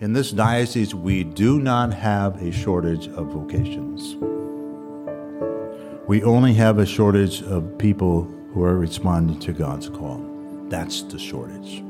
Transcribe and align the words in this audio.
In 0.00 0.12
this 0.12 0.30
diocese, 0.30 0.94
we 0.94 1.24
do 1.24 1.58
not 1.58 1.92
have 1.92 2.40
a 2.40 2.52
shortage 2.52 3.08
of 3.08 3.32
vocations. 3.32 4.14
We 6.06 6.22
only 6.22 6.54
have 6.54 6.78
a 6.78 6.86
shortage 6.86 7.42
of 7.42 7.76
people 7.78 8.22
who 8.54 8.62
are 8.62 8.76
responding 8.78 9.40
to 9.40 9.52
God's 9.52 9.88
call. 9.88 10.24
That's 10.68 11.02
the 11.02 11.18
shortage. 11.18 11.82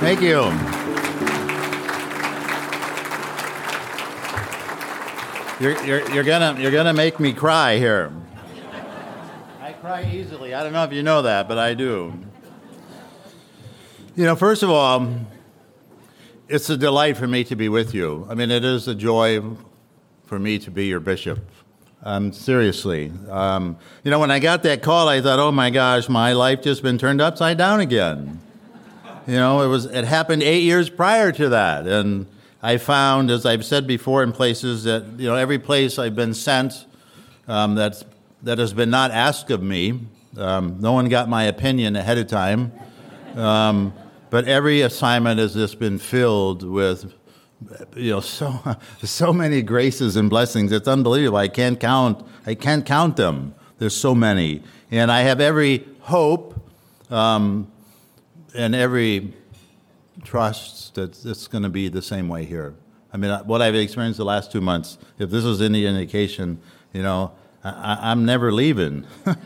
Thank 0.00 0.22
you. 0.22 0.50
You're, 5.60 5.84
you're, 5.84 6.10
you're, 6.12 6.24
gonna, 6.24 6.60
you're 6.60 6.72
gonna 6.72 6.92
make 6.92 7.20
me 7.20 7.32
cry 7.32 7.76
here. 7.76 8.12
Cry 9.88 10.04
easily. 10.12 10.52
I 10.52 10.62
don't 10.62 10.74
know 10.74 10.84
if 10.84 10.92
you 10.92 11.02
know 11.02 11.22
that, 11.22 11.48
but 11.48 11.56
I 11.56 11.72
do. 11.72 12.12
You 14.16 14.24
know, 14.26 14.36
first 14.36 14.62
of 14.62 14.68
all, 14.68 15.08
it's 16.46 16.68
a 16.68 16.76
delight 16.76 17.16
for 17.16 17.26
me 17.26 17.42
to 17.44 17.56
be 17.56 17.70
with 17.70 17.94
you. 17.94 18.26
I 18.28 18.34
mean, 18.34 18.50
it 18.50 18.66
is 18.66 18.86
a 18.86 18.94
joy 18.94 19.40
for 20.26 20.38
me 20.38 20.58
to 20.58 20.70
be 20.70 20.88
your 20.88 21.00
bishop. 21.00 21.38
Um, 22.02 22.34
seriously. 22.34 23.10
Um, 23.30 23.78
you 24.04 24.10
know, 24.10 24.18
when 24.18 24.30
I 24.30 24.40
got 24.40 24.62
that 24.64 24.82
call, 24.82 25.08
I 25.08 25.22
thought, 25.22 25.38
oh 25.38 25.52
my 25.52 25.70
gosh, 25.70 26.06
my 26.06 26.34
life 26.34 26.60
just 26.60 26.82
been 26.82 26.98
turned 26.98 27.22
upside 27.22 27.56
down 27.56 27.80
again. 27.80 28.42
You 29.26 29.36
know, 29.36 29.62
it 29.62 29.68
was 29.68 29.86
it 29.86 30.04
happened 30.04 30.42
eight 30.42 30.64
years 30.64 30.90
prior 30.90 31.32
to 31.32 31.48
that, 31.48 31.86
and 31.86 32.26
I 32.62 32.76
found, 32.76 33.30
as 33.30 33.46
I've 33.46 33.64
said 33.64 33.86
before, 33.86 34.22
in 34.22 34.32
places 34.32 34.84
that 34.84 35.18
you 35.18 35.28
know 35.28 35.34
every 35.34 35.58
place 35.58 35.98
I've 35.98 36.14
been 36.14 36.34
sent 36.34 36.84
um, 37.46 37.76
that 37.76 38.04
that 38.42 38.58
has 38.58 38.72
been 38.72 38.90
not 38.90 39.10
asked 39.10 39.50
of 39.50 39.62
me. 39.62 40.00
Um, 40.36 40.76
no 40.80 40.92
one 40.92 41.08
got 41.08 41.28
my 41.28 41.44
opinion 41.44 41.96
ahead 41.96 42.18
of 42.18 42.28
time, 42.28 42.72
um, 43.34 43.92
but 44.30 44.46
every 44.46 44.82
assignment 44.82 45.40
has 45.40 45.54
just 45.54 45.78
been 45.78 45.98
filled 45.98 46.62
with 46.62 47.12
you 47.96 48.10
know 48.12 48.20
so 48.20 48.76
so 49.02 49.32
many 49.32 49.62
graces 49.62 50.16
and 50.16 50.30
blessings. 50.30 50.72
It's 50.72 50.88
unbelievable. 50.88 51.38
I 51.38 51.48
can't 51.48 51.80
count. 51.80 52.24
I 52.46 52.54
can't 52.54 52.84
count 52.84 53.16
them. 53.16 53.54
There's 53.78 53.96
so 53.96 54.14
many, 54.14 54.62
and 54.90 55.10
I 55.10 55.22
have 55.22 55.40
every 55.40 55.86
hope. 56.00 56.54
Um, 57.10 57.72
and 58.54 58.74
every 58.74 59.32
trust 60.24 60.94
that 60.96 61.24
it's 61.24 61.46
going 61.46 61.62
to 61.62 61.68
be 61.68 61.88
the 61.88 62.02
same 62.02 62.28
way 62.28 62.44
here. 62.44 62.74
I 63.12 63.16
mean, 63.16 63.30
what 63.46 63.62
I've 63.62 63.74
experienced 63.74 64.18
the 64.18 64.24
last 64.24 64.52
two 64.52 64.60
months, 64.60 64.98
if 65.18 65.30
this 65.30 65.44
is 65.44 65.62
any 65.62 65.86
indication, 65.86 66.60
you 66.92 67.02
know, 67.02 67.32
I, 67.64 68.12
am 68.12 68.24
never 68.24 68.52
leaving. 68.52 69.04
but 69.24 69.36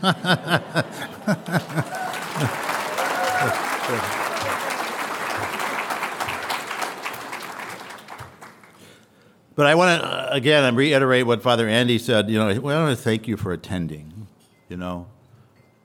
I 9.66 9.74
want 9.74 10.02
to, 10.02 10.32
again, 10.32 10.76
reiterate 10.76 11.26
what 11.26 11.42
Father 11.42 11.68
Andy 11.68 11.98
said. 11.98 12.28
You 12.28 12.38
know, 12.38 12.48
I 12.48 12.58
want 12.58 12.96
to 12.96 13.02
thank 13.02 13.26
you 13.26 13.36
for 13.36 13.52
attending, 13.52 14.26
you 14.68 14.76
know. 14.76 15.06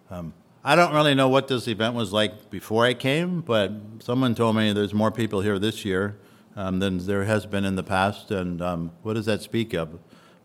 Um, 0.09 0.33
I 0.63 0.75
don't 0.75 0.93
really 0.93 1.15
know 1.15 1.29
what 1.29 1.47
this 1.47 1.67
event 1.69 1.95
was 1.95 2.11
like 2.11 2.49
before 2.49 2.85
I 2.85 2.93
came, 2.93 3.39
but 3.39 3.71
someone 3.99 4.35
told 4.35 4.57
me 4.57 4.73
there's 4.73 4.93
more 4.93 5.11
people 5.11 5.39
here 5.39 5.57
this 5.59 5.85
year 5.85 6.17
um, 6.57 6.79
than 6.79 6.97
there 7.05 7.23
has 7.23 7.45
been 7.45 7.63
in 7.63 7.75
the 7.75 7.83
past. 7.83 8.31
And 8.31 8.61
um, 8.61 8.91
what 9.01 9.13
does 9.13 9.27
that 9.27 9.41
speak 9.41 9.73
of? 9.73 9.97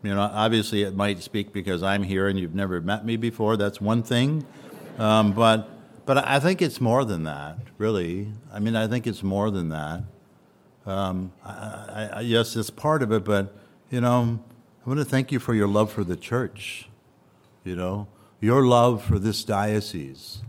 You 0.03 0.13
know, 0.13 0.21
obviously 0.21 0.83
it 0.83 0.95
might 0.95 1.23
speak 1.23 1.53
because 1.53 1.81
I'm 1.81 2.03
here 2.03 2.27
and 2.27 2.37
you've 2.37 2.53
never 2.53 2.81
met 2.81 3.05
me 3.05 3.15
before. 3.15 3.55
That's 3.55 3.79
one 3.79 4.03
thing, 4.03 4.45
um, 4.97 5.31
but 5.31 5.69
but 6.05 6.17
I 6.17 6.41
think 6.41 6.61
it's 6.61 6.81
more 6.81 7.05
than 7.05 7.23
that. 7.23 7.57
Really, 7.77 8.27
I 8.51 8.59
mean, 8.59 8.75
I 8.75 8.85
think 8.87 9.07
it's 9.07 9.23
more 9.23 9.49
than 9.49 9.69
that. 9.69 10.03
Um, 10.85 11.31
I, 11.45 12.09
I, 12.15 12.19
yes, 12.19 12.57
it's 12.57 12.69
part 12.69 13.01
of 13.01 13.13
it, 13.13 13.23
but 13.23 13.55
you 13.89 14.01
know, 14.01 14.39
I 14.85 14.89
want 14.89 14.99
to 14.99 15.05
thank 15.05 15.31
you 15.31 15.39
for 15.39 15.53
your 15.53 15.69
love 15.69 15.89
for 15.89 16.03
the 16.03 16.17
church. 16.17 16.89
You 17.63 17.77
know, 17.77 18.07
your 18.41 18.65
love 18.65 19.01
for 19.05 19.17
this 19.17 19.45
diocese, 19.45 20.41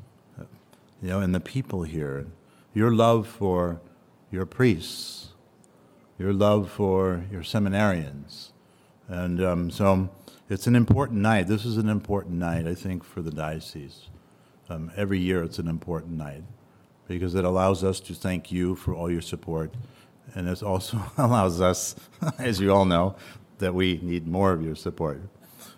you 1.00 1.10
know, 1.10 1.20
and 1.20 1.32
the 1.32 1.38
people 1.38 1.84
here, 1.84 2.26
your 2.74 2.90
love 2.92 3.28
for 3.28 3.80
your 4.32 4.46
priests, 4.46 5.28
your 6.18 6.32
love 6.32 6.72
for 6.72 7.24
your 7.30 7.42
seminarians. 7.42 8.48
And 9.08 9.42
um, 9.42 9.70
so 9.70 10.08
it's 10.48 10.66
an 10.66 10.76
important 10.76 11.20
night. 11.20 11.46
This 11.46 11.64
is 11.64 11.76
an 11.76 11.88
important 11.88 12.36
night, 12.36 12.66
I 12.66 12.74
think, 12.74 13.04
for 13.04 13.22
the 13.22 13.30
diocese. 13.30 14.08
Um, 14.68 14.90
every 14.96 15.18
year 15.18 15.42
it's 15.42 15.58
an 15.58 15.68
important 15.68 16.16
night 16.16 16.42
because 17.06 17.34
it 17.34 17.44
allows 17.44 17.84
us 17.84 18.00
to 18.00 18.14
thank 18.14 18.50
you 18.50 18.74
for 18.74 18.94
all 18.94 19.10
your 19.10 19.20
support. 19.20 19.72
And 20.34 20.48
it 20.48 20.62
also 20.62 20.98
allows 21.18 21.60
us, 21.60 21.94
as 22.38 22.60
you 22.60 22.72
all 22.72 22.84
know, 22.84 23.16
that 23.58 23.74
we 23.74 24.00
need 24.02 24.26
more 24.26 24.52
of 24.52 24.62
your 24.62 24.74
support 24.74 25.20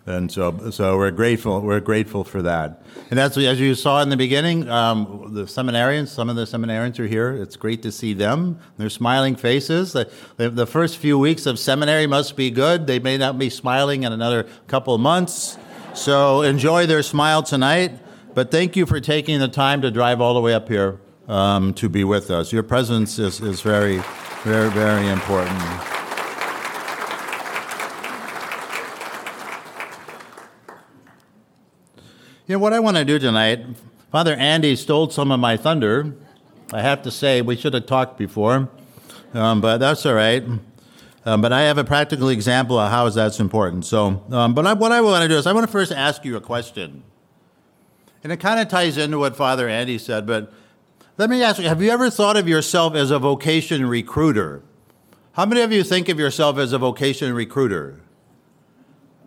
and 0.06 0.30
so 0.30 0.70
so 0.70 0.96
we're 0.96 1.10
grateful 1.10 1.60
we're 1.60 1.80
grateful 1.80 2.22
for 2.24 2.40
that. 2.42 2.82
And 3.10 3.18
that's 3.18 3.36
as 3.36 3.60
you 3.60 3.74
saw 3.74 4.00
in 4.02 4.08
the 4.08 4.16
beginning 4.16 4.68
um, 4.68 5.34
the 5.34 5.42
seminarians 5.42 6.08
some 6.08 6.30
of 6.30 6.36
the 6.36 6.44
seminarians 6.44 6.98
are 7.00 7.06
here. 7.06 7.34
It's 7.34 7.56
great 7.56 7.82
to 7.82 7.92
see 7.92 8.14
them. 8.14 8.60
Their 8.76 8.88
smiling 8.88 9.34
faces. 9.34 9.92
The, 9.92 10.08
the 10.36 10.66
first 10.66 10.98
few 10.98 11.18
weeks 11.18 11.44
of 11.44 11.58
seminary 11.58 12.06
must 12.06 12.36
be 12.36 12.50
good. 12.50 12.86
They 12.86 13.00
may 13.00 13.18
not 13.18 13.38
be 13.38 13.50
smiling 13.50 14.04
in 14.04 14.12
another 14.12 14.44
couple 14.68 14.94
of 14.94 15.00
months. 15.00 15.58
So 15.94 16.42
enjoy 16.42 16.86
their 16.86 17.02
smile 17.02 17.42
tonight. 17.42 17.98
But 18.34 18.50
thank 18.50 18.76
you 18.76 18.86
for 18.86 19.00
taking 19.00 19.40
the 19.40 19.48
time 19.48 19.82
to 19.82 19.90
drive 19.90 20.20
all 20.20 20.34
the 20.34 20.40
way 20.40 20.54
up 20.54 20.68
here 20.68 21.00
um, 21.26 21.74
to 21.74 21.88
be 21.88 22.04
with 22.04 22.30
us. 22.30 22.52
Your 22.52 22.62
presence 22.62 23.18
is, 23.18 23.40
is 23.40 23.60
very 23.60 24.02
very 24.44 24.70
very 24.70 25.08
important 25.08 25.95
You 32.48 32.54
know, 32.54 32.60
what 32.60 32.72
I 32.72 32.78
want 32.78 32.96
to 32.96 33.04
do 33.04 33.18
tonight, 33.18 33.66
Father 34.12 34.32
Andy 34.34 34.76
stole 34.76 35.10
some 35.10 35.32
of 35.32 35.40
my 35.40 35.56
thunder. 35.56 36.14
I 36.72 36.80
have 36.80 37.02
to 37.02 37.10
say, 37.10 37.42
we 37.42 37.56
should 37.56 37.74
have 37.74 37.86
talked 37.86 38.16
before, 38.16 38.68
um, 39.34 39.60
but 39.60 39.78
that's 39.78 40.06
all 40.06 40.14
right. 40.14 40.44
Um, 41.24 41.40
but 41.40 41.52
I 41.52 41.62
have 41.62 41.76
a 41.76 41.82
practical 41.82 42.28
example 42.28 42.78
of 42.78 42.88
how 42.88 43.08
that's 43.08 43.40
important. 43.40 43.84
So, 43.84 44.22
um, 44.30 44.54
but 44.54 44.64
I, 44.64 44.74
what 44.74 44.92
I 44.92 45.00
want 45.00 45.22
to 45.22 45.28
do 45.28 45.36
is 45.36 45.44
I 45.44 45.52
want 45.52 45.66
to 45.66 45.72
first 45.72 45.90
ask 45.90 46.24
you 46.24 46.36
a 46.36 46.40
question. 46.40 47.02
And 48.22 48.32
it 48.32 48.36
kind 48.36 48.60
of 48.60 48.68
ties 48.68 48.96
into 48.96 49.18
what 49.18 49.34
Father 49.34 49.68
Andy 49.68 49.98
said, 49.98 50.24
but 50.24 50.52
let 51.18 51.28
me 51.28 51.42
ask 51.42 51.60
you 51.60 51.66
have 51.66 51.82
you 51.82 51.90
ever 51.90 52.10
thought 52.10 52.36
of 52.36 52.46
yourself 52.46 52.94
as 52.94 53.10
a 53.10 53.18
vocation 53.18 53.86
recruiter? 53.86 54.62
How 55.32 55.46
many 55.46 55.62
of 55.62 55.72
you 55.72 55.82
think 55.82 56.08
of 56.08 56.20
yourself 56.20 56.58
as 56.58 56.72
a 56.72 56.78
vocation 56.78 57.34
recruiter? 57.34 58.00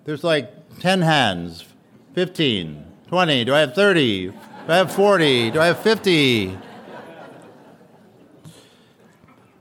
There's 0.06 0.24
like 0.24 0.80
10 0.80 1.02
hands, 1.02 1.66
15. 2.14 2.86
20? 3.10 3.44
Do 3.44 3.56
I 3.56 3.62
have 3.62 3.74
30? 3.74 4.28
Do 4.28 4.34
I 4.68 4.78
have 4.78 4.92
40? 4.94 5.50
Do 5.50 5.60
I 5.60 5.66
have 5.66 5.80
50? 5.80 6.56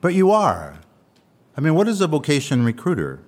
But 0.03 0.12
you 0.12 0.31
are. 0.31 0.78
I 1.56 1.62
mean, 1.62 1.75
what 1.75 1.88
is 1.88 2.03
a 2.03 2.06
vocation 2.06 2.62
recruiter? 2.62 3.20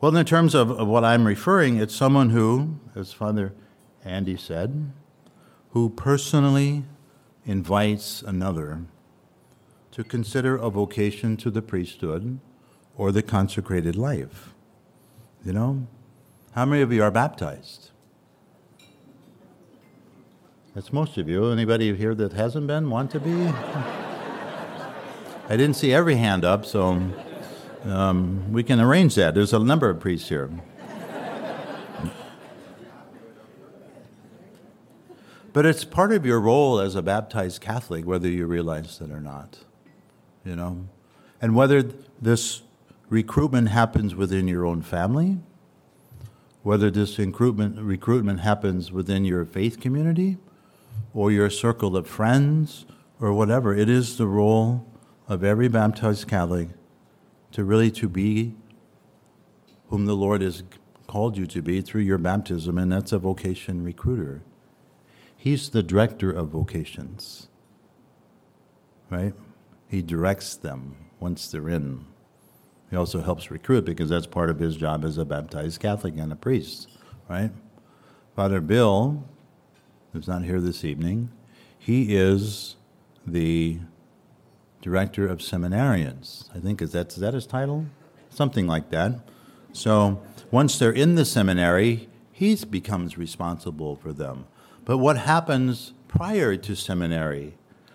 Well, 0.00 0.16
in 0.16 0.24
terms 0.24 0.54
of, 0.54 0.70
of 0.70 0.88
what 0.88 1.04
I'm 1.04 1.26
referring, 1.26 1.76
it's 1.76 1.94
someone 1.94 2.30
who, 2.30 2.80
as 2.94 3.12
Father 3.12 3.52
Andy 4.02 4.38
said, 4.38 4.90
who 5.72 5.90
personally 5.90 6.84
invites 7.44 8.22
another 8.22 8.86
to 9.90 10.02
consider 10.02 10.56
a 10.56 10.70
vocation 10.70 11.36
to 11.36 11.50
the 11.50 11.60
priesthood 11.60 12.40
or 12.96 13.12
the 13.12 13.22
consecrated 13.22 13.94
life. 13.94 14.54
You 15.44 15.52
know, 15.52 15.86
how 16.52 16.64
many 16.64 16.82
of 16.82 16.92
you 16.92 17.02
are 17.02 17.10
baptized? 17.10 17.90
That's 20.74 20.92
most 20.92 21.18
of 21.18 21.28
you. 21.28 21.50
Anybody 21.50 21.94
here 21.96 22.14
that 22.14 22.32
hasn't 22.32 22.66
been 22.66 22.88
want 22.88 23.10
to 23.10 23.20
be? 23.20 23.32
I 25.48 25.56
didn't 25.56 25.74
see 25.74 25.92
every 25.92 26.16
hand 26.16 26.44
up, 26.44 26.64
so 26.64 27.00
um, 27.84 28.52
we 28.52 28.62
can 28.62 28.80
arrange 28.80 29.14
that. 29.16 29.34
There's 29.34 29.52
a 29.52 29.58
number 29.58 29.90
of 29.90 29.98
priests 29.98 30.28
here. 30.28 30.50
but 35.52 35.66
it's 35.66 35.84
part 35.84 36.12
of 36.12 36.24
your 36.26 36.38
role 36.38 36.78
as 36.78 36.94
a 36.94 37.02
baptized 37.02 37.60
Catholic, 37.60 38.04
whether 38.04 38.28
you 38.28 38.46
realize 38.46 39.00
it 39.00 39.10
or 39.10 39.20
not. 39.20 39.58
You 40.44 40.54
know? 40.54 40.86
And 41.40 41.56
whether 41.56 41.82
this 42.20 42.62
recruitment 43.08 43.70
happens 43.70 44.14
within 44.14 44.48
your 44.48 44.66
own 44.66 44.82
family 44.82 45.38
whether 46.68 46.90
this 46.90 47.18
recruitment, 47.18 47.78
recruitment 47.78 48.40
happens 48.40 48.92
within 48.92 49.24
your 49.24 49.42
faith 49.42 49.80
community 49.80 50.36
or 51.14 51.32
your 51.32 51.48
circle 51.48 51.96
of 51.96 52.06
friends 52.06 52.84
or 53.18 53.32
whatever. 53.32 53.74
It 53.74 53.88
is 53.88 54.18
the 54.18 54.26
role 54.26 54.86
of 55.26 55.42
every 55.42 55.68
baptized 55.68 56.28
Catholic 56.28 56.68
to 57.52 57.64
really 57.64 57.90
to 57.92 58.06
be 58.06 58.54
whom 59.88 60.04
the 60.04 60.14
Lord 60.14 60.42
has 60.42 60.62
called 61.06 61.38
you 61.38 61.46
to 61.46 61.62
be 61.62 61.80
through 61.80 62.02
your 62.02 62.18
baptism, 62.18 62.76
and 62.76 62.92
that's 62.92 63.12
a 63.12 63.18
vocation 63.18 63.82
recruiter. 63.82 64.42
He's 65.38 65.70
the 65.70 65.82
director 65.82 66.30
of 66.30 66.50
vocations, 66.50 67.48
right? 69.08 69.32
He 69.88 70.02
directs 70.02 70.54
them 70.54 70.96
once 71.18 71.50
they're 71.50 71.70
in. 71.70 72.04
He 72.90 72.96
also 72.96 73.20
helps 73.20 73.50
recruit 73.50 73.84
because 73.84 74.08
that's 74.08 74.26
part 74.26 74.50
of 74.50 74.58
his 74.58 74.76
job 74.76 75.04
as 75.04 75.18
a 75.18 75.24
baptized 75.24 75.80
Catholic 75.80 76.16
and 76.16 76.32
a 76.32 76.36
priest, 76.36 76.88
right? 77.28 77.50
Father 78.34 78.60
Bill, 78.60 79.24
who's 80.12 80.28
not 80.28 80.44
here 80.44 80.60
this 80.60 80.84
evening, 80.84 81.30
he 81.78 82.16
is 82.16 82.76
the 83.26 83.78
director 84.80 85.26
of 85.26 85.38
seminarians. 85.38 86.48
I 86.54 86.60
think 86.60 86.80
is 86.80 86.92
that 86.92 87.12
is 87.12 87.16
that 87.16 87.34
his 87.34 87.46
title? 87.46 87.86
Something 88.30 88.66
like 88.66 88.90
that. 88.90 89.20
So 89.72 90.22
once 90.50 90.78
they're 90.78 90.92
in 90.92 91.14
the 91.14 91.24
seminary, 91.24 92.08
he 92.32 92.54
becomes 92.64 93.18
responsible 93.18 93.96
for 93.96 94.12
them. 94.12 94.46
But 94.84 94.98
what 94.98 95.18
happens 95.18 95.92
prior 96.06 96.56
to 96.56 96.74
seminary? 96.74 97.54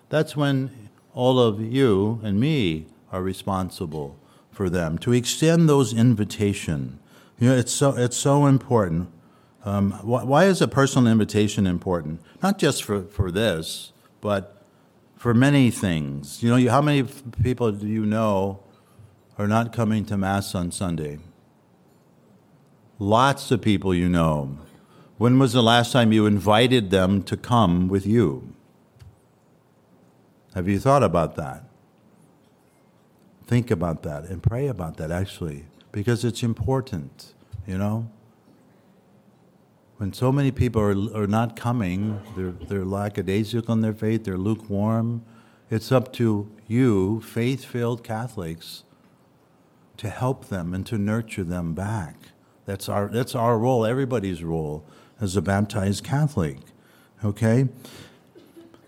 That's 0.10 0.36
when 0.36 0.90
all 1.14 1.40
of 1.40 1.62
you 1.62 2.20
and 2.24 2.40
me 2.40 2.88
are 3.12 3.24
responsible 3.24 4.18
for 4.54 4.70
them 4.70 4.98
to 5.00 5.12
extend 5.12 5.68
those 5.68 5.94
invitation. 5.94 7.00
You 7.40 7.50
know, 7.50 7.56
it's 7.58 7.74
so 7.74 7.96
it's 7.98 8.18
so 8.18 8.46
important. 8.46 9.10
Um, 9.66 9.92
wh- 9.92 10.28
why 10.28 10.46
is 10.46 10.62
a 10.62 10.68
personal 10.68 11.12
invitation 11.12 11.66
important? 11.66 12.22
Not 12.42 12.58
just 12.60 12.84
for, 12.84 13.04
for 13.04 13.32
this, 13.32 13.94
but 14.22 14.62
for 15.16 15.34
many 15.34 15.72
things. 15.72 16.44
You 16.44 16.50
know, 16.50 16.56
you, 16.58 16.70
how 16.70 16.82
many 16.82 17.04
people 17.42 17.72
do 17.72 17.88
you 17.88 18.06
know 18.06 18.60
are 19.38 19.48
not 19.48 19.74
coming 19.74 20.06
to 20.06 20.18
Mass 20.18 20.54
on 20.54 20.72
Sunday? 20.72 21.20
Lots 23.00 23.50
of 23.52 23.62
people 23.62 23.94
you 23.94 24.10
know. 24.10 24.58
When 25.18 25.40
was 25.40 25.54
the 25.54 25.64
last 25.64 25.92
time 25.92 26.12
you 26.12 26.26
invited 26.26 26.90
them 26.92 27.24
to 27.24 27.38
come 27.38 27.88
with 27.88 28.06
you? 28.06 28.54
Have 30.54 30.68
you 30.68 30.80
thought 30.80 31.04
about 31.04 31.36
that? 31.36 31.64
Think 33.46 33.72
about 33.72 34.04
that 34.04 34.26
and 34.26 34.42
pray 34.42 34.68
about 34.68 34.98
that 34.98 35.12
actually, 35.12 35.66
because 35.92 36.24
it's 36.24 36.44
important, 36.44 37.34
you 37.68 37.78
know? 37.78 38.10
When 39.98 40.12
so 40.14 40.32
many 40.32 40.52
people 40.52 40.82
are, 40.82 41.24
are 41.24 41.28
not 41.28 41.56
coming, 41.56 42.20
they're, 42.36 42.52
they're 42.52 42.86
lackadaisical 42.86 43.74
in 43.74 43.82
their 43.82 43.94
faith, 43.94 44.24
they're 44.24 44.38
lukewarm, 44.38 45.24
it's 45.70 45.92
up 45.92 46.12
to 46.14 46.52
you, 46.68 47.22
faith 47.22 47.64
filled 47.64 48.04
Catholics, 48.04 48.84
to 49.98 50.10
help 50.10 50.50
them 50.50 50.74
and 50.74 50.86
to 50.88 50.98
nurture 50.98 51.44
them 51.44 51.74
back. 51.74 52.16
That's 52.66 52.90
our, 52.90 53.08
that's 53.08 53.36
our 53.36 53.58
role, 53.58 53.86
everybody's 53.86 54.44
role 54.44 54.84
as 55.20 55.36
a 55.36 55.42
baptized 55.42 56.04
Catholic. 56.04 56.58
Okay? 57.24 57.70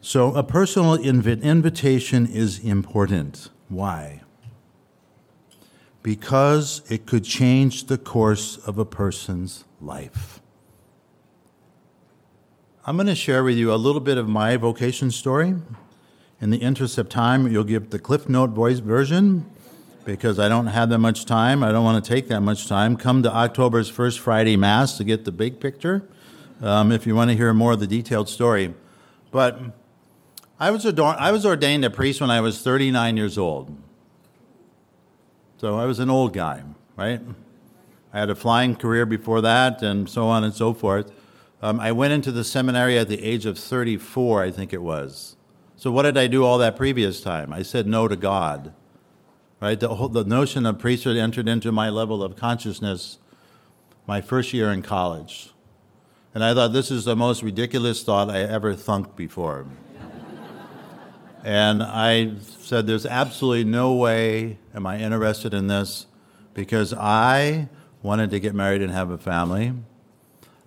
So 0.01 0.33
a 0.35 0.43
personal 0.43 0.97
invi- 0.97 1.41
invitation 1.41 2.27
is 2.27 2.59
important. 2.59 3.49
Why? 3.69 4.21
Because 6.05 6.83
it 6.87 7.07
could 7.07 7.23
change 7.23 7.85
the 7.85 7.97
course 7.97 8.57
of 8.57 8.77
a 8.77 8.85
person's 8.85 9.63
life. 9.81 10.39
I'm 12.85 12.95
going 12.95 13.07
to 13.07 13.15
share 13.15 13.43
with 13.43 13.57
you 13.57 13.73
a 13.73 13.75
little 13.75 14.01
bit 14.01 14.19
of 14.19 14.29
my 14.29 14.55
vocation 14.55 15.09
story. 15.09 15.55
In 16.39 16.51
the 16.51 16.57
interest 16.57 16.99
of 16.99 17.09
time, 17.09 17.51
you'll 17.51 17.63
get 17.63 17.89
the 17.89 17.97
Cliff 17.97 18.29
Note 18.29 18.51
voice 18.51 18.77
version 18.77 19.49
because 20.05 20.37
I 20.37 20.47
don't 20.47 20.67
have 20.67 20.89
that 20.89 20.99
much 20.99 21.25
time. 21.25 21.63
I 21.63 21.71
don't 21.71 21.83
want 21.83 22.05
to 22.05 22.07
take 22.07 22.27
that 22.27 22.41
much 22.41 22.67
time. 22.67 22.97
Come 22.97 23.23
to 23.23 23.33
October's 23.33 23.89
first 23.89 24.19
Friday 24.19 24.55
Mass 24.55 24.97
to 24.97 25.03
get 25.03 25.25
the 25.25 25.31
big 25.31 25.59
picture 25.59 26.07
um, 26.61 26.91
if 26.91 27.07
you 27.07 27.15
want 27.15 27.31
to 27.31 27.35
hear 27.35 27.51
more 27.51 27.71
of 27.71 27.79
the 27.79 27.87
detailed 27.87 28.29
story. 28.29 28.75
But 29.31 29.59
I 30.59 30.69
was, 30.69 30.85
ador- 30.85 31.17
I 31.17 31.31
was 31.31 31.47
ordained 31.47 31.83
a 31.83 31.89
priest 31.89 32.21
when 32.21 32.29
I 32.29 32.41
was 32.41 32.61
39 32.61 33.17
years 33.17 33.39
old. 33.39 33.75
So 35.65 35.79
I 35.79 35.85
was 35.85 35.97
an 35.97 36.11
old 36.11 36.31
guy, 36.31 36.61
right? 36.95 37.19
I 38.13 38.19
had 38.19 38.29
a 38.29 38.35
flying 38.35 38.75
career 38.75 39.03
before 39.03 39.41
that 39.41 39.81
and 39.81 40.07
so 40.07 40.27
on 40.27 40.43
and 40.43 40.53
so 40.53 40.75
forth. 40.75 41.11
Um, 41.59 41.79
I 41.79 41.91
went 41.91 42.13
into 42.13 42.31
the 42.31 42.43
seminary 42.43 42.99
at 42.99 43.07
the 43.07 43.23
age 43.23 43.47
of 43.47 43.57
34, 43.57 44.43
I 44.43 44.51
think 44.51 44.73
it 44.73 44.83
was. 44.83 45.37
So 45.75 45.89
what 45.89 46.03
did 46.03 46.19
I 46.19 46.27
do 46.27 46.45
all 46.45 46.59
that 46.59 46.75
previous 46.75 47.19
time? 47.19 47.51
I 47.51 47.63
said 47.63 47.87
no 47.87 48.07
to 48.07 48.15
God. 48.15 48.75
Right? 49.59 49.79
The, 49.79 49.95
whole, 49.95 50.09
the 50.09 50.23
notion 50.23 50.67
of 50.67 50.77
priesthood 50.77 51.17
entered 51.17 51.47
into 51.47 51.71
my 51.71 51.89
level 51.89 52.21
of 52.21 52.35
consciousness 52.35 53.17
my 54.05 54.21
first 54.21 54.53
year 54.53 54.71
in 54.71 54.83
college. 54.83 55.49
And 56.35 56.43
I 56.43 56.53
thought 56.53 56.73
this 56.73 56.91
is 56.91 57.05
the 57.05 57.15
most 57.15 57.41
ridiculous 57.41 58.03
thought 58.03 58.29
I 58.29 58.41
ever 58.41 58.75
thunk 58.75 59.15
before. 59.15 59.65
And 61.45 61.83
I 61.83 62.31
said, 62.39 62.87
There's 62.87 63.05
absolutely 63.05 63.65
no 63.65 63.93
way 63.93 64.57
am 64.73 64.87
I 64.87 64.97
interested 64.97 65.53
in 65.53 65.67
this 65.67 66.07
because 66.55 66.91
I 66.91 67.69
wanted 68.01 68.31
to 68.31 68.39
get 68.39 68.55
married 68.55 68.81
and 68.81 68.91
have 68.91 69.11
a 69.11 69.17
family. 69.19 69.73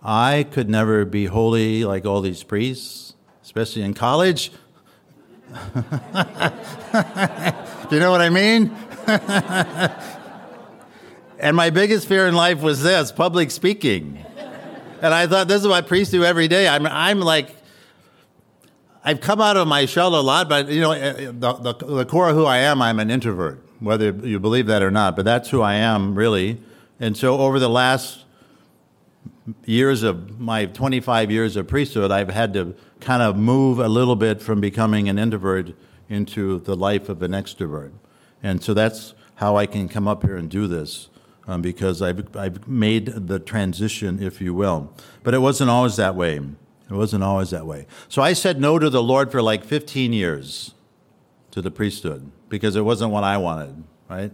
I 0.00 0.46
could 0.52 0.70
never 0.70 1.04
be 1.04 1.26
holy 1.26 1.84
like 1.84 2.06
all 2.06 2.20
these 2.20 2.44
priests, 2.44 3.14
especially 3.42 3.82
in 3.82 3.92
college. 3.92 4.52
Do 5.50 5.56
you 7.90 7.98
know 7.98 8.12
what 8.12 8.20
I 8.20 8.30
mean? 8.30 8.70
and 11.40 11.56
my 11.56 11.70
biggest 11.70 12.06
fear 12.06 12.28
in 12.28 12.36
life 12.36 12.60
was 12.60 12.84
this 12.84 13.10
public 13.10 13.50
speaking. 13.50 14.24
And 15.02 15.12
I 15.12 15.26
thought, 15.26 15.48
this 15.48 15.62
is 15.62 15.66
what 15.66 15.88
priests 15.88 16.12
do 16.12 16.24
every 16.24 16.46
day. 16.46 16.68
I'm, 16.68 16.86
I'm 16.86 17.18
like, 17.18 17.57
I've 19.08 19.22
come 19.22 19.40
out 19.40 19.56
of 19.56 19.66
my 19.66 19.86
shell 19.86 20.14
a 20.16 20.20
lot, 20.20 20.50
but 20.50 20.68
you 20.68 20.82
know, 20.82 20.90
eh, 20.90 21.30
the, 21.32 21.54
the, 21.54 21.72
the 21.72 22.04
core 22.04 22.28
of 22.28 22.36
who 22.36 22.44
I 22.44 22.58
am, 22.58 22.82
I'm 22.82 23.00
an 23.00 23.10
introvert, 23.10 23.58
whether 23.80 24.10
you 24.10 24.38
believe 24.38 24.66
that 24.66 24.82
or 24.82 24.90
not, 24.90 25.16
but 25.16 25.24
that's 25.24 25.48
who 25.48 25.62
I 25.62 25.76
am, 25.76 26.14
really. 26.14 26.60
And 27.00 27.16
so 27.16 27.38
over 27.38 27.58
the 27.58 27.70
last 27.70 28.26
years 29.64 30.02
of 30.02 30.38
my 30.38 30.66
25 30.66 31.30
years 31.30 31.56
of 31.56 31.66
priesthood, 31.66 32.10
I've 32.10 32.28
had 32.28 32.52
to 32.52 32.76
kind 33.00 33.22
of 33.22 33.34
move 33.34 33.78
a 33.78 33.88
little 33.88 34.14
bit 34.14 34.42
from 34.42 34.60
becoming 34.60 35.08
an 35.08 35.18
introvert 35.18 35.74
into 36.10 36.58
the 36.58 36.76
life 36.76 37.08
of 37.08 37.22
an 37.22 37.30
extrovert. 37.30 37.92
And 38.42 38.62
so 38.62 38.74
that's 38.74 39.14
how 39.36 39.56
I 39.56 39.64
can 39.64 39.88
come 39.88 40.06
up 40.06 40.22
here 40.22 40.36
and 40.36 40.50
do 40.50 40.66
this. 40.66 41.08
Um, 41.46 41.62
because 41.62 42.02
I've, 42.02 42.36
I've 42.36 42.68
made 42.68 43.06
the 43.06 43.38
transition, 43.38 44.22
if 44.22 44.42
you 44.42 44.52
will. 44.52 44.92
But 45.22 45.32
it 45.32 45.38
wasn't 45.38 45.70
always 45.70 45.96
that 45.96 46.14
way. 46.14 46.40
It 46.90 46.94
wasn't 46.94 47.22
always 47.22 47.50
that 47.50 47.66
way. 47.66 47.86
So 48.08 48.22
I 48.22 48.32
said 48.32 48.60
no 48.60 48.78
to 48.78 48.88
the 48.88 49.02
Lord 49.02 49.30
for 49.30 49.42
like 49.42 49.64
15 49.64 50.12
years 50.12 50.74
to 51.50 51.60
the 51.60 51.70
priesthood 51.70 52.30
because 52.48 52.76
it 52.76 52.80
wasn't 52.80 53.12
what 53.12 53.24
I 53.24 53.36
wanted, 53.36 53.84
right? 54.08 54.32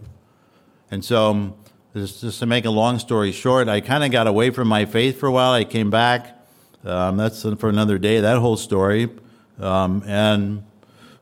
And 0.90 1.04
so, 1.04 1.56
just, 1.94 2.20
just 2.20 2.38
to 2.40 2.46
make 2.46 2.64
a 2.64 2.70
long 2.70 2.98
story 2.98 3.32
short, 3.32 3.68
I 3.68 3.80
kind 3.80 4.04
of 4.04 4.10
got 4.10 4.26
away 4.26 4.50
from 4.50 4.68
my 4.68 4.84
faith 4.84 5.18
for 5.18 5.26
a 5.26 5.32
while. 5.32 5.52
I 5.52 5.64
came 5.64 5.90
back. 5.90 6.30
Um, 6.84 7.16
that's 7.16 7.42
for 7.42 7.68
another 7.68 7.98
day, 7.98 8.20
that 8.20 8.38
whole 8.38 8.56
story. 8.56 9.08
Um, 9.58 10.02
and 10.06 10.64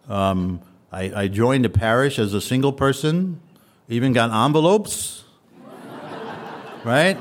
um, 0.09 0.61
I, 0.91 1.23
I 1.23 1.29
joined 1.29 1.65
a 1.65 1.71
parish 1.71 2.19
as 2.19 2.35
a 2.35 2.41
single 2.41 2.73
person, 2.73 3.41
even 3.89 4.13
got 4.13 4.31
envelopes 4.31 5.23
right? 6.85 7.17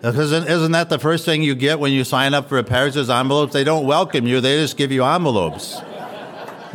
Because 0.00 0.32
isn't 0.32 0.72
that 0.72 0.88
the 0.88 0.98
first 0.98 1.26
thing 1.26 1.42
you 1.42 1.54
get 1.54 1.78
when 1.78 1.92
you 1.92 2.04
sign 2.04 2.32
up 2.32 2.48
for 2.48 2.56
a 2.56 2.64
parish 2.64 2.96
is 2.96 3.10
envelopes? 3.10 3.52
They 3.52 3.64
don't 3.64 3.86
welcome 3.86 4.26
you, 4.26 4.40
they 4.40 4.56
just 4.56 4.78
give 4.78 4.90
you 4.90 5.04
envelopes. 5.04 5.78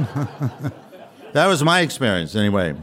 that 1.33 1.47
was 1.47 1.63
my 1.63 1.79
experience, 1.81 2.35
anyway. 2.35 2.75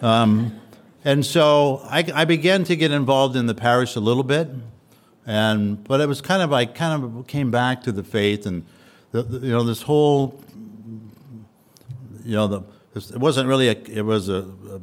Um, 0.00 0.60
and 1.04 1.26
so 1.26 1.80
I, 1.84 2.04
I, 2.14 2.24
began 2.24 2.62
to 2.64 2.76
get 2.76 2.92
involved 2.92 3.34
in 3.34 3.46
the 3.46 3.54
parish 3.54 3.96
a 3.96 4.00
little 4.00 4.22
bit, 4.22 4.48
and 5.26 5.82
but 5.82 6.00
it 6.00 6.06
was 6.06 6.20
kind 6.20 6.40
of 6.40 6.52
I 6.52 6.66
kind 6.66 7.02
of 7.02 7.26
came 7.26 7.50
back 7.50 7.82
to 7.84 7.92
the 7.92 8.04
faith, 8.04 8.46
and 8.46 8.64
the, 9.10 9.22
the, 9.22 9.46
you 9.46 9.52
know 9.52 9.64
this 9.64 9.82
whole 9.82 10.40
you 12.24 12.36
know 12.36 12.46
the 12.46 12.62
it 12.94 13.18
wasn't 13.18 13.48
really 13.48 13.68
a 13.68 13.76
it 13.88 14.04
was 14.04 14.28
a, 14.28 14.44
a 14.70 14.80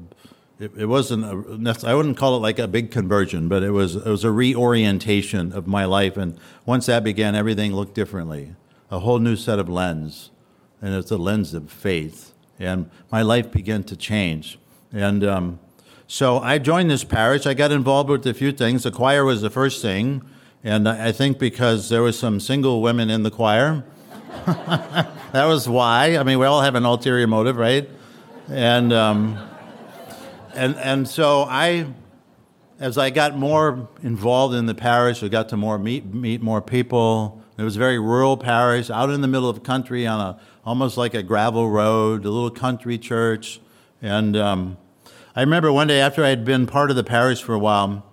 it, 0.59 0.71
it 0.77 0.85
wasn't 0.85 1.25
a, 1.25 1.87
I 1.87 1.93
wouldn't 1.93 2.17
call 2.17 2.35
it 2.37 2.39
like 2.39 2.59
a 2.59 2.67
big 2.67 2.91
conversion, 2.91 3.47
but 3.47 3.63
it 3.63 3.71
was 3.71 3.95
it 3.95 4.05
was 4.05 4.23
a 4.23 4.31
reorientation 4.31 5.51
of 5.51 5.67
my 5.67 5.85
life, 5.85 6.17
and 6.17 6.37
once 6.65 6.85
that 6.85 7.03
began, 7.03 7.35
everything 7.35 7.73
looked 7.73 7.93
differently, 7.93 8.55
a 8.89 8.99
whole 8.99 9.19
new 9.19 9.35
set 9.35 9.59
of 9.59 9.67
lens, 9.67 10.31
and 10.81 10.95
it's 10.95 11.11
a 11.11 11.17
lens 11.17 11.53
of 11.53 11.71
faith, 11.71 12.33
and 12.59 12.89
my 13.11 13.21
life 13.21 13.51
began 13.51 13.83
to 13.83 13.97
change, 13.97 14.57
and 14.93 15.23
um, 15.23 15.59
so 16.07 16.39
I 16.39 16.59
joined 16.59 16.89
this 16.89 17.03
parish. 17.03 17.45
I 17.45 17.53
got 17.53 17.71
involved 17.71 18.09
with 18.09 18.25
a 18.27 18.33
few 18.33 18.51
things. 18.51 18.83
The 18.83 18.91
choir 18.91 19.25
was 19.25 19.41
the 19.41 19.49
first 19.49 19.81
thing, 19.81 20.21
and 20.63 20.87
I 20.87 21.11
think 21.11 21.39
because 21.39 21.89
there 21.89 22.01
was 22.01 22.17
some 22.17 22.39
single 22.39 22.81
women 22.81 23.09
in 23.09 23.23
the 23.23 23.31
choir, 23.31 23.83
that 24.45 25.45
was 25.45 25.67
why. 25.67 26.17
I 26.17 26.23
mean, 26.23 26.39
we 26.39 26.45
all 26.45 26.61
have 26.61 26.75
an 26.75 26.85
ulterior 26.85 27.27
motive, 27.27 27.57
right? 27.57 27.89
And 28.47 28.93
um, 28.93 29.39
and 30.55 30.75
and 30.77 31.07
so 31.07 31.43
I 31.43 31.87
as 32.79 32.97
I 32.97 33.09
got 33.09 33.37
more 33.37 33.87
involved 34.03 34.53
in 34.53 34.65
the 34.65 34.75
parish, 34.75 35.23
I 35.23 35.29
got 35.29 35.49
to 35.49 35.57
more 35.57 35.79
meet, 35.79 36.13
meet 36.13 36.41
more 36.41 36.61
people. 36.61 37.41
It 37.57 37.63
was 37.63 37.77
a 37.77 37.79
very 37.79 37.97
rural 37.97 38.35
parish, 38.35 38.89
out 38.89 39.09
in 39.09 39.21
the 39.21 39.27
middle 39.27 39.47
of 39.47 39.55
the 39.55 39.61
country 39.61 40.05
on 40.05 40.19
a 40.19 40.39
almost 40.65 40.97
like 40.97 41.13
a 41.13 41.23
gravel 41.23 41.69
road, 41.69 42.25
a 42.25 42.29
little 42.29 42.49
country 42.49 42.97
church. 42.97 43.61
And 44.01 44.35
um, 44.35 44.77
I 45.35 45.41
remember 45.41 45.71
one 45.71 45.87
day 45.87 46.01
after 46.01 46.23
I 46.23 46.29
had 46.29 46.43
been 46.43 46.65
part 46.65 46.89
of 46.89 46.95
the 46.95 47.03
parish 47.03 47.41
for 47.41 47.53
a 47.53 47.59
while, 47.59 48.03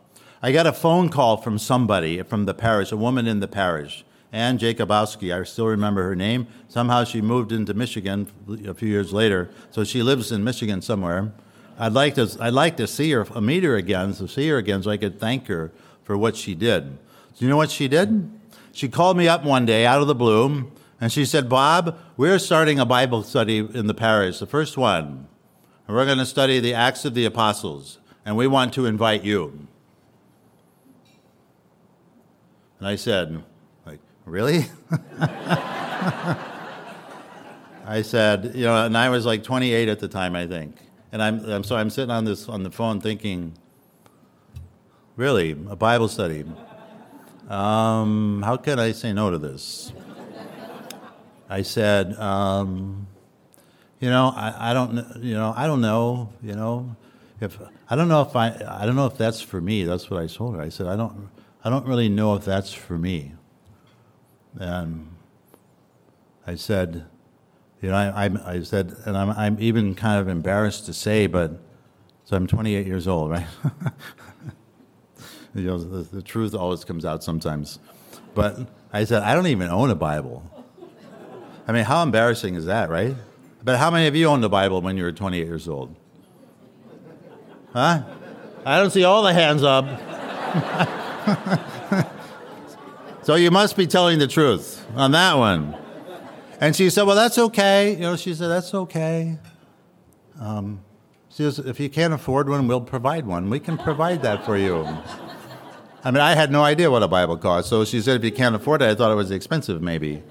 I 0.42 0.52
got 0.52 0.66
a 0.66 0.72
phone 0.72 1.08
call 1.08 1.38
from 1.38 1.58
somebody 1.58 2.22
from 2.22 2.44
the 2.44 2.54
parish, 2.54 2.92
a 2.92 2.96
woman 2.96 3.26
in 3.26 3.40
the 3.40 3.48
parish, 3.48 4.04
Ann 4.32 4.58
Jacobowski. 4.58 5.36
I 5.36 5.42
still 5.44 5.66
remember 5.66 6.04
her 6.04 6.14
name. 6.14 6.46
Somehow 6.68 7.04
she 7.04 7.20
moved 7.20 7.52
into 7.52 7.74
Michigan 7.74 8.30
a 8.66 8.74
few 8.74 8.88
years 8.88 9.12
later, 9.12 9.50
so 9.70 9.82
she 9.82 10.02
lives 10.02 10.30
in 10.30 10.44
Michigan 10.44 10.82
somewhere. 10.82 11.32
I'd 11.82 11.94
like 11.94 12.14
to, 12.14 12.30
I'd 12.38 12.52
like 12.52 12.76
to 12.76 12.86
see 12.86 13.10
her, 13.10 13.24
meet 13.40 13.64
her 13.64 13.74
again, 13.74 14.14
to 14.14 14.28
see 14.28 14.48
her 14.50 14.56
again, 14.56 14.84
so 14.84 14.90
I 14.92 14.96
could 14.96 15.18
thank 15.18 15.48
her 15.48 15.72
for 16.04 16.16
what 16.16 16.36
she 16.36 16.54
did. 16.54 16.90
Do 17.36 17.44
you 17.44 17.48
know 17.48 17.56
what 17.56 17.72
she 17.72 17.88
did? 17.88 18.30
She 18.70 18.88
called 18.88 19.16
me 19.16 19.26
up 19.26 19.42
one 19.42 19.66
day 19.66 19.84
out 19.84 20.00
of 20.00 20.06
the 20.06 20.14
blue, 20.14 20.70
and 21.00 21.10
she 21.10 21.24
said, 21.24 21.48
"Bob, 21.48 21.98
we're 22.16 22.38
starting 22.38 22.78
a 22.78 22.86
Bible 22.86 23.24
study 23.24 23.58
in 23.58 23.88
the 23.88 23.94
parish, 23.94 24.38
the 24.38 24.46
first 24.46 24.78
one, 24.78 25.26
and 25.88 25.96
we're 25.96 26.06
going 26.06 26.18
to 26.18 26.26
study 26.26 26.60
the 26.60 26.72
Acts 26.72 27.04
of 27.04 27.14
the 27.14 27.24
Apostles, 27.24 27.98
and 28.24 28.36
we 28.36 28.46
want 28.46 28.72
to 28.74 28.86
invite 28.86 29.24
you." 29.24 29.66
And 32.78 32.86
I 32.86 32.94
said, 32.94 33.42
"Like, 33.84 33.98
really?" 34.24 34.66
I 37.84 38.02
said, 38.02 38.52
you 38.54 38.66
know, 38.66 38.86
and 38.86 38.96
I 38.96 39.08
was 39.08 39.26
like 39.26 39.42
28 39.42 39.88
at 39.88 39.98
the 39.98 40.06
time, 40.06 40.36
I 40.36 40.46
think. 40.46 40.76
And 41.12 41.22
I'm, 41.22 41.44
I'm 41.44 41.62
so 41.62 41.76
I'm 41.76 41.90
sitting 41.90 42.10
on 42.10 42.24
this 42.24 42.48
on 42.48 42.62
the 42.62 42.70
phone 42.70 43.00
thinking, 43.00 43.52
really, 45.16 45.52
a 45.68 45.76
Bible 45.76 46.08
study. 46.08 46.44
Um, 47.48 48.42
how 48.42 48.56
can 48.56 48.78
I 48.78 48.92
say 48.92 49.12
no 49.12 49.30
to 49.30 49.36
this? 49.36 49.92
I 51.50 51.60
said, 51.60 52.14
um, 52.18 53.06
you 54.00 54.08
know, 54.08 54.32
I, 54.34 54.70
I 54.70 54.72
don't, 54.72 55.22
you 55.22 55.34
know, 55.34 55.52
I 55.54 55.66
don't 55.66 55.82
know, 55.82 56.32
you 56.42 56.54
know, 56.54 56.96
if 57.42 57.58
I 57.90 57.94
don't 57.94 58.08
know 58.08 58.22
if 58.22 58.34
I, 58.34 58.48
I 58.66 58.86
don't 58.86 58.96
know 58.96 59.04
if 59.04 59.18
that's 59.18 59.42
for 59.42 59.60
me. 59.60 59.84
That's 59.84 60.08
what 60.08 60.22
I 60.22 60.26
told 60.26 60.56
her. 60.56 60.62
I 60.62 60.70
said, 60.70 60.86
I 60.86 60.96
don't, 60.96 61.28
I 61.62 61.68
don't 61.68 61.86
really 61.86 62.08
know 62.08 62.34
if 62.36 62.44
that's 62.46 62.72
for 62.72 62.96
me. 62.96 63.34
And 64.54 65.14
I 66.46 66.54
said, 66.54 67.04
you 67.82 67.88
know, 67.88 67.96
I, 67.96 68.26
I, 68.26 68.54
I 68.54 68.62
said, 68.62 68.94
and 69.04 69.16
I'm, 69.16 69.30
I'm 69.30 69.56
even 69.60 69.96
kind 69.96 70.20
of 70.20 70.28
embarrassed 70.28 70.86
to 70.86 70.92
say, 70.94 71.26
but 71.26 71.60
so 72.24 72.36
I'm 72.36 72.46
28 72.46 72.86
years 72.86 73.08
old, 73.08 73.32
right? 73.32 73.46
you 75.54 75.62
know, 75.64 75.78
the, 75.78 76.16
the, 76.16 76.22
truth 76.22 76.54
always 76.54 76.84
comes 76.84 77.04
out 77.04 77.24
sometimes. 77.24 77.80
But 78.34 78.68
I 78.92 79.02
said, 79.02 79.22
I 79.22 79.34
don't 79.34 79.48
even 79.48 79.68
own 79.68 79.90
a 79.90 79.96
Bible. 79.96 80.48
I 81.66 81.72
mean, 81.72 81.84
how 81.84 82.04
embarrassing 82.04 82.54
is 82.54 82.66
that, 82.66 82.88
right? 82.88 83.16
But 83.64 83.78
how 83.78 83.90
many 83.90 84.06
of 84.06 84.14
you 84.14 84.26
owned 84.26 84.44
a 84.44 84.48
Bible 84.48 84.80
when 84.80 84.96
you 84.96 85.02
were 85.02 85.12
28 85.12 85.44
years 85.44 85.68
old? 85.68 85.94
Huh? 87.72 88.04
I 88.64 88.78
don't 88.78 88.90
see 88.90 89.02
all 89.02 89.24
the 89.24 89.32
hands 89.32 89.64
up. 89.64 89.86
so 93.24 93.34
you 93.34 93.50
must 93.50 93.76
be 93.76 93.88
telling 93.88 94.20
the 94.20 94.28
truth 94.28 94.86
on 94.94 95.10
that 95.12 95.34
one. 95.34 95.81
And 96.62 96.76
she 96.76 96.90
said, 96.90 97.02
Well, 97.08 97.16
that's 97.16 97.38
okay. 97.38 97.94
You 97.94 98.02
know, 98.02 98.14
she 98.14 98.32
said, 98.34 98.46
That's 98.46 98.72
okay. 98.72 99.36
Um, 100.38 100.84
she 101.28 101.42
says, 101.42 101.58
If 101.58 101.80
you 101.80 101.90
can't 101.90 102.14
afford 102.14 102.48
one, 102.48 102.68
we'll 102.68 102.80
provide 102.80 103.26
one. 103.26 103.50
We 103.50 103.58
can 103.58 103.76
provide 103.76 104.22
that 104.22 104.44
for 104.44 104.56
you. 104.56 104.86
I 106.04 106.12
mean, 106.12 106.20
I 106.20 106.36
had 106.36 106.52
no 106.52 106.62
idea 106.62 106.88
what 106.88 107.02
a 107.02 107.08
Bible 107.08 107.36
cost. 107.36 107.68
So 107.68 107.84
she 107.84 108.00
said, 108.00 108.18
If 108.18 108.24
you 108.24 108.30
can't 108.30 108.54
afford 108.54 108.80
it, 108.80 108.90
I 108.90 108.94
thought 108.94 109.10
it 109.10 109.16
was 109.16 109.32
expensive, 109.32 109.82
maybe. 109.82 110.22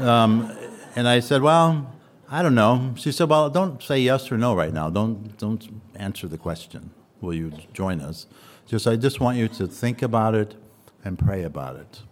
Um, 0.00 0.54
and 0.96 1.08
I 1.08 1.20
said, 1.20 1.40
Well, 1.40 1.90
I 2.30 2.42
don't 2.42 2.54
know. 2.54 2.92
She 2.98 3.10
said, 3.10 3.30
Well, 3.30 3.48
don't 3.48 3.82
say 3.82 4.00
yes 4.00 4.30
or 4.30 4.36
no 4.36 4.54
right 4.54 4.74
now. 4.74 4.90
Don't, 4.90 5.38
don't 5.38 5.66
answer 5.94 6.28
the 6.28 6.36
question. 6.36 6.90
Will 7.22 7.32
you 7.32 7.52
join 7.72 8.02
us? 8.02 8.26
Just, 8.66 8.86
I 8.86 8.96
just 8.96 9.18
want 9.18 9.38
you 9.38 9.48
to 9.48 9.66
think 9.66 10.02
about 10.02 10.34
it 10.34 10.56
and 11.02 11.18
pray 11.18 11.42
about 11.42 11.76
it. 11.76 12.02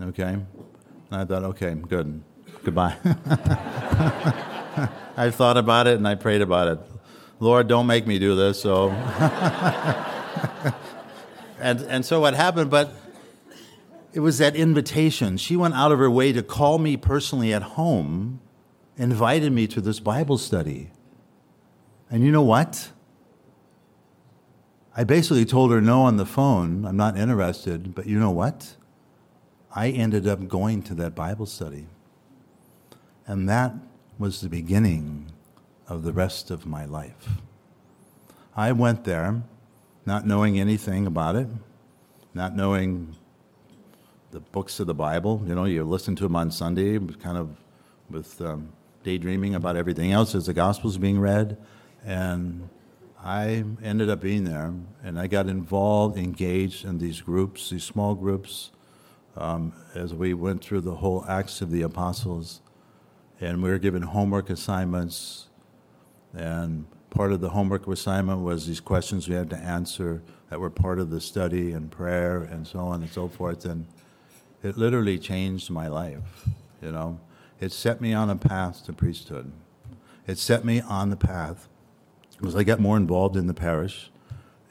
Okay? 0.00 0.38
And 1.10 1.20
I 1.22 1.24
thought, 1.26 1.44
okay, 1.44 1.74
good. 1.74 2.22
Goodbye. 2.68 2.96
I 5.16 5.30
thought 5.30 5.56
about 5.56 5.86
it 5.86 5.96
and 5.96 6.06
I 6.06 6.16
prayed 6.16 6.42
about 6.42 6.68
it. 6.68 6.78
Lord, 7.40 7.66
don't 7.66 7.86
make 7.86 8.06
me 8.06 8.18
do 8.18 8.36
this. 8.36 8.60
So, 8.60 8.90
and 11.60 11.80
and 11.80 12.04
so 12.04 12.20
what 12.20 12.34
happened? 12.34 12.70
But 12.70 12.92
it 14.12 14.20
was 14.20 14.36
that 14.36 14.54
invitation. 14.54 15.38
She 15.38 15.56
went 15.56 15.76
out 15.76 15.92
of 15.92 15.98
her 15.98 16.10
way 16.10 16.30
to 16.30 16.42
call 16.42 16.76
me 16.76 16.98
personally 16.98 17.54
at 17.54 17.62
home, 17.62 18.40
invited 18.98 19.50
me 19.50 19.66
to 19.68 19.80
this 19.80 19.98
Bible 19.98 20.36
study. 20.36 20.90
And 22.10 22.22
you 22.22 22.30
know 22.30 22.42
what? 22.42 22.90
I 24.94 25.04
basically 25.04 25.46
told 25.46 25.70
her 25.70 25.80
no 25.80 26.02
on 26.02 26.18
the 26.18 26.26
phone. 26.26 26.84
I'm 26.84 26.98
not 26.98 27.16
interested. 27.16 27.94
But 27.94 28.04
you 28.04 28.20
know 28.20 28.30
what? 28.30 28.76
I 29.74 29.88
ended 29.88 30.28
up 30.28 30.46
going 30.48 30.82
to 30.82 30.94
that 30.96 31.14
Bible 31.14 31.46
study. 31.46 31.86
And 33.28 33.46
that 33.46 33.74
was 34.18 34.40
the 34.40 34.48
beginning 34.48 35.26
of 35.86 36.02
the 36.02 36.14
rest 36.14 36.50
of 36.50 36.64
my 36.64 36.86
life. 36.86 37.28
I 38.56 38.72
went 38.72 39.04
there 39.04 39.42
not 40.06 40.26
knowing 40.26 40.58
anything 40.58 41.06
about 41.06 41.36
it, 41.36 41.46
not 42.32 42.56
knowing 42.56 43.14
the 44.30 44.40
books 44.40 44.80
of 44.80 44.86
the 44.86 44.94
Bible. 44.94 45.42
You 45.46 45.54
know, 45.54 45.66
you 45.66 45.84
listen 45.84 46.16
to 46.16 46.22
them 46.22 46.36
on 46.36 46.50
Sunday, 46.50 46.98
kind 46.98 47.36
of 47.36 47.50
with 48.08 48.40
um, 48.40 48.72
daydreaming 49.04 49.54
about 49.54 49.76
everything 49.76 50.10
else 50.10 50.34
as 50.34 50.46
the 50.46 50.54
Gospel's 50.54 50.96
being 50.96 51.20
read. 51.20 51.58
And 52.06 52.70
I 53.22 53.62
ended 53.82 54.08
up 54.08 54.22
being 54.22 54.44
there, 54.44 54.72
and 55.04 55.20
I 55.20 55.26
got 55.26 55.48
involved, 55.48 56.16
engaged 56.16 56.86
in 56.86 56.96
these 56.96 57.20
groups, 57.20 57.68
these 57.68 57.84
small 57.84 58.14
groups, 58.14 58.70
um, 59.36 59.74
as 59.94 60.14
we 60.14 60.32
went 60.32 60.64
through 60.64 60.80
the 60.80 60.94
whole 60.94 61.26
Acts 61.28 61.60
of 61.60 61.70
the 61.70 61.82
Apostles 61.82 62.62
and 63.40 63.62
we 63.62 63.70
were 63.70 63.78
given 63.78 64.02
homework 64.02 64.50
assignments. 64.50 65.46
And 66.34 66.86
part 67.10 67.32
of 67.32 67.40
the 67.40 67.50
homework 67.50 67.86
assignment 67.86 68.40
was 68.40 68.66
these 68.66 68.80
questions 68.80 69.28
we 69.28 69.34
had 69.34 69.50
to 69.50 69.56
answer 69.56 70.22
that 70.50 70.60
were 70.60 70.70
part 70.70 70.98
of 70.98 71.10
the 71.10 71.20
study 71.20 71.72
and 71.72 71.90
prayer 71.90 72.42
and 72.42 72.66
so 72.66 72.80
on 72.80 73.02
and 73.02 73.10
so 73.10 73.28
forth. 73.28 73.64
And 73.64 73.86
it 74.62 74.76
literally 74.76 75.18
changed 75.18 75.70
my 75.70 75.88
life, 75.88 76.48
you 76.82 76.92
know. 76.92 77.20
It 77.60 77.72
set 77.72 78.00
me 78.00 78.12
on 78.12 78.30
a 78.30 78.36
path 78.36 78.84
to 78.86 78.92
priesthood. 78.92 79.50
It 80.26 80.38
set 80.38 80.64
me 80.64 80.80
on 80.80 81.10
the 81.10 81.16
path 81.16 81.68
because 82.36 82.54
I 82.54 82.62
got 82.62 82.78
more 82.78 82.96
involved 82.96 83.36
in 83.36 83.46
the 83.46 83.54
parish 83.54 84.10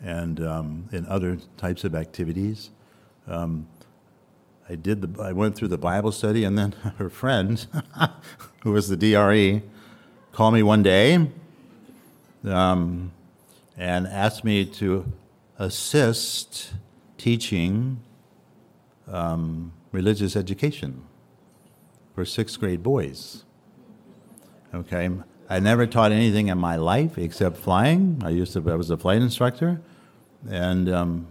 and 0.01 0.39
um, 0.39 0.89
in 0.91 1.05
other 1.07 1.37
types 1.57 1.83
of 1.83 1.95
activities. 1.95 2.69
Um, 3.27 3.67
I 4.69 4.75
did 4.75 5.01
the, 5.01 5.21
I 5.23 5.31
went 5.31 5.55
through 5.55 5.69
the 5.69 5.77
Bible 5.77 6.11
study, 6.11 6.43
and 6.43 6.57
then 6.57 6.71
her 6.97 7.09
friend, 7.09 7.65
who 8.63 8.71
was 8.71 8.89
the 8.89 8.97
DRE, 8.97 9.61
called 10.31 10.53
me 10.53 10.63
one 10.63 10.83
day 10.83 11.27
um, 12.45 13.11
and 13.77 14.07
asked 14.07 14.43
me 14.43 14.65
to 14.65 15.11
assist 15.57 16.73
teaching 17.17 17.99
um, 19.07 19.73
religious 19.91 20.35
education 20.35 21.01
for 22.13 22.25
sixth 22.25 22.59
grade 22.59 22.83
boys. 22.83 23.43
Okay, 24.73 25.09
I 25.49 25.59
never 25.59 25.87
taught 25.87 26.11
anything 26.11 26.47
in 26.49 26.57
my 26.57 26.75
life 26.75 27.17
except 27.17 27.57
flying. 27.57 28.21
I 28.23 28.29
used 28.29 28.53
to 28.53 28.71
I 28.71 28.75
was 28.75 28.89
a 28.89 28.97
flight 28.97 29.21
instructor, 29.21 29.81
and 30.49 30.89
um, 30.89 31.27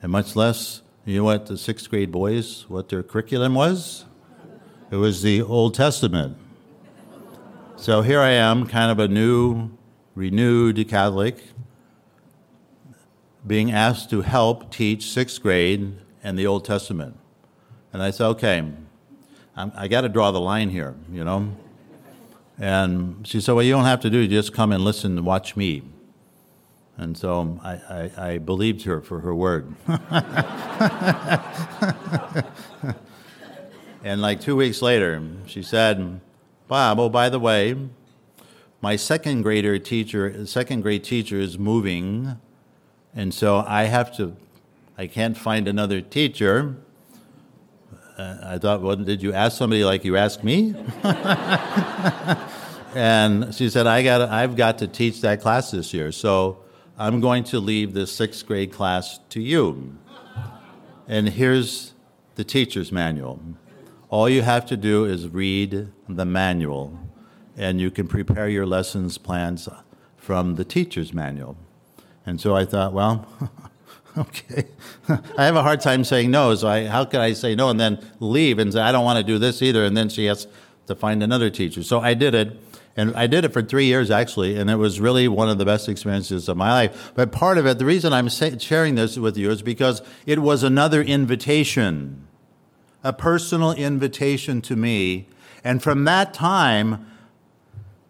and 0.00 0.12
much 0.12 0.36
less 0.36 0.82
you 1.08 1.16
know 1.16 1.24
what 1.24 1.46
the 1.46 1.56
sixth 1.56 1.88
grade 1.88 2.12
boys, 2.12 2.66
what 2.68 2.90
their 2.90 3.02
curriculum 3.02 3.54
was? 3.54 4.04
It 4.90 4.96
was 4.96 5.22
the 5.22 5.40
Old 5.40 5.72
Testament. 5.72 6.36
So 7.76 8.02
here 8.02 8.20
I 8.20 8.32
am, 8.32 8.66
kind 8.66 8.90
of 8.90 8.98
a 8.98 9.08
new, 9.08 9.70
renewed 10.14 10.86
Catholic, 10.86 11.42
being 13.46 13.72
asked 13.72 14.10
to 14.10 14.20
help 14.20 14.70
teach 14.70 15.10
sixth 15.10 15.40
grade 15.40 15.94
and 16.22 16.38
the 16.38 16.46
Old 16.46 16.66
Testament. 16.66 17.16
And 17.90 18.02
I 18.02 18.10
said, 18.10 18.26
okay, 18.26 18.58
I'm, 19.56 19.72
i 19.74 19.88
got 19.88 20.02
to 20.02 20.10
draw 20.10 20.30
the 20.30 20.40
line 20.42 20.68
here, 20.68 20.94
you 21.10 21.24
know? 21.24 21.56
And 22.58 23.26
she 23.26 23.40
said, 23.40 23.54
well, 23.54 23.64
you 23.64 23.72
don't 23.72 23.86
have 23.86 24.00
to 24.00 24.10
do 24.10 24.20
it, 24.20 24.28
just 24.28 24.52
come 24.52 24.72
and 24.72 24.84
listen 24.84 25.16
and 25.16 25.24
watch 25.24 25.56
me. 25.56 25.84
And 26.98 27.16
so 27.16 27.60
I, 27.62 27.74
I, 27.74 28.10
I 28.30 28.38
believed 28.38 28.82
her 28.82 29.00
for 29.00 29.20
her 29.20 29.32
word. 29.32 29.72
and 34.02 34.20
like 34.20 34.40
two 34.40 34.56
weeks 34.56 34.82
later, 34.82 35.22
she 35.46 35.62
said, 35.62 36.20
Bob, 36.66 36.98
oh, 36.98 37.08
by 37.08 37.28
the 37.28 37.38
way, 37.38 37.76
my 38.80 38.96
second 38.96 39.42
grader 39.42 39.78
teacher, 39.78 40.44
second 40.44 40.80
grade 40.82 41.04
teacher 41.04 41.38
is 41.38 41.56
moving, 41.56 42.36
And 43.14 43.32
so 43.32 43.58
I 43.58 43.84
have 43.84 44.16
to, 44.16 44.36
I 44.98 45.06
can't 45.06 45.36
find 45.36 45.68
another 45.68 46.00
teacher. 46.00 46.74
Uh, 48.16 48.38
I 48.42 48.58
thought, 48.58 48.82
well, 48.82 48.96
did 48.96 49.22
you 49.22 49.32
ask 49.32 49.56
somebody 49.56 49.84
like 49.84 50.04
you 50.04 50.16
asked 50.16 50.42
me? 50.42 50.74
and 52.96 53.54
she 53.54 53.70
said, 53.70 53.86
I 53.86 54.02
got, 54.02 54.22
I've 54.22 54.56
got 54.56 54.78
to 54.78 54.88
teach 54.88 55.20
that 55.20 55.40
class 55.40 55.70
this 55.70 55.94
year. 55.94 56.10
So 56.10 56.64
I'm 57.00 57.20
going 57.20 57.44
to 57.44 57.60
leave 57.60 57.94
this 57.94 58.10
sixth 58.10 58.44
grade 58.44 58.72
class 58.72 59.20
to 59.28 59.40
you. 59.40 59.96
And 61.06 61.28
here's 61.28 61.94
the 62.34 62.42
teacher's 62.42 62.90
manual. 62.90 63.40
All 64.10 64.28
you 64.28 64.42
have 64.42 64.66
to 64.66 64.76
do 64.76 65.04
is 65.04 65.28
read 65.28 65.92
the 66.08 66.24
manual, 66.24 66.98
and 67.56 67.80
you 67.80 67.92
can 67.92 68.08
prepare 68.08 68.48
your 68.48 68.66
lessons 68.66 69.16
plans 69.16 69.68
from 70.16 70.56
the 70.56 70.64
teacher's 70.64 71.14
manual. 71.14 71.56
And 72.26 72.40
so 72.40 72.56
I 72.56 72.64
thought, 72.64 72.92
well, 72.92 73.28
okay. 74.18 74.66
I 75.38 75.44
have 75.44 75.54
a 75.54 75.62
hard 75.62 75.80
time 75.80 76.02
saying 76.02 76.32
no, 76.32 76.52
so 76.56 76.66
I, 76.66 76.86
how 76.86 77.04
could 77.04 77.20
I 77.20 77.32
say 77.32 77.54
no 77.54 77.70
and 77.70 77.78
then 77.78 78.04
leave 78.18 78.58
and 78.58 78.72
say, 78.72 78.80
I 78.80 78.90
don't 78.90 79.04
want 79.04 79.18
to 79.18 79.24
do 79.24 79.38
this 79.38 79.62
either, 79.62 79.84
and 79.84 79.96
then 79.96 80.08
she 80.08 80.24
has 80.24 80.48
to 80.88 80.96
find 80.96 81.22
another 81.22 81.48
teacher. 81.48 81.84
So 81.84 82.00
I 82.00 82.14
did 82.14 82.34
it. 82.34 82.60
And 82.98 83.14
I 83.14 83.28
did 83.28 83.44
it 83.44 83.52
for 83.52 83.62
three 83.62 83.86
years 83.86 84.10
actually, 84.10 84.58
and 84.58 84.68
it 84.68 84.74
was 84.74 84.98
really 84.98 85.28
one 85.28 85.48
of 85.48 85.56
the 85.56 85.64
best 85.64 85.88
experiences 85.88 86.48
of 86.48 86.56
my 86.56 86.72
life. 86.72 87.12
But 87.14 87.30
part 87.30 87.56
of 87.56 87.64
it, 87.64 87.78
the 87.78 87.84
reason 87.84 88.12
I'm 88.12 88.28
sharing 88.28 88.96
this 88.96 89.16
with 89.16 89.36
you 89.36 89.52
is 89.52 89.62
because 89.62 90.02
it 90.26 90.40
was 90.40 90.64
another 90.64 91.00
invitation, 91.00 92.26
a 93.04 93.12
personal 93.12 93.70
invitation 93.70 94.60
to 94.62 94.74
me. 94.74 95.28
And 95.62 95.80
from 95.80 96.06
that 96.06 96.34
time, 96.34 97.06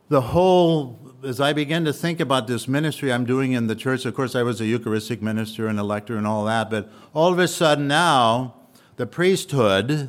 the 0.09 0.23
whole, 0.23 0.99
as 1.23 1.38
I 1.38 1.52
began 1.52 1.85
to 1.85 1.92
think 1.92 2.18
about 2.18 2.47
this 2.47 2.66
ministry 2.66 3.12
I'm 3.12 3.26
doing 3.26 3.52
in 3.52 3.66
the 3.66 3.76
church, 3.76 4.07
of 4.07 4.14
course, 4.14 4.35
I 4.35 4.42
was 4.42 4.59
a 4.59 4.64
Eucharistic 4.64 5.21
minister 5.21 5.66
and 5.66 5.78
a 5.78 5.85
lector 5.85 6.16
and 6.16 6.26
all 6.26 6.47
that, 6.47 6.71
but 6.71 6.90
all 7.12 7.30
of 7.30 7.38
a 7.38 7.47
sudden 7.47 7.88
now, 7.88 8.54
the 8.97 9.07
priesthood 9.07 10.09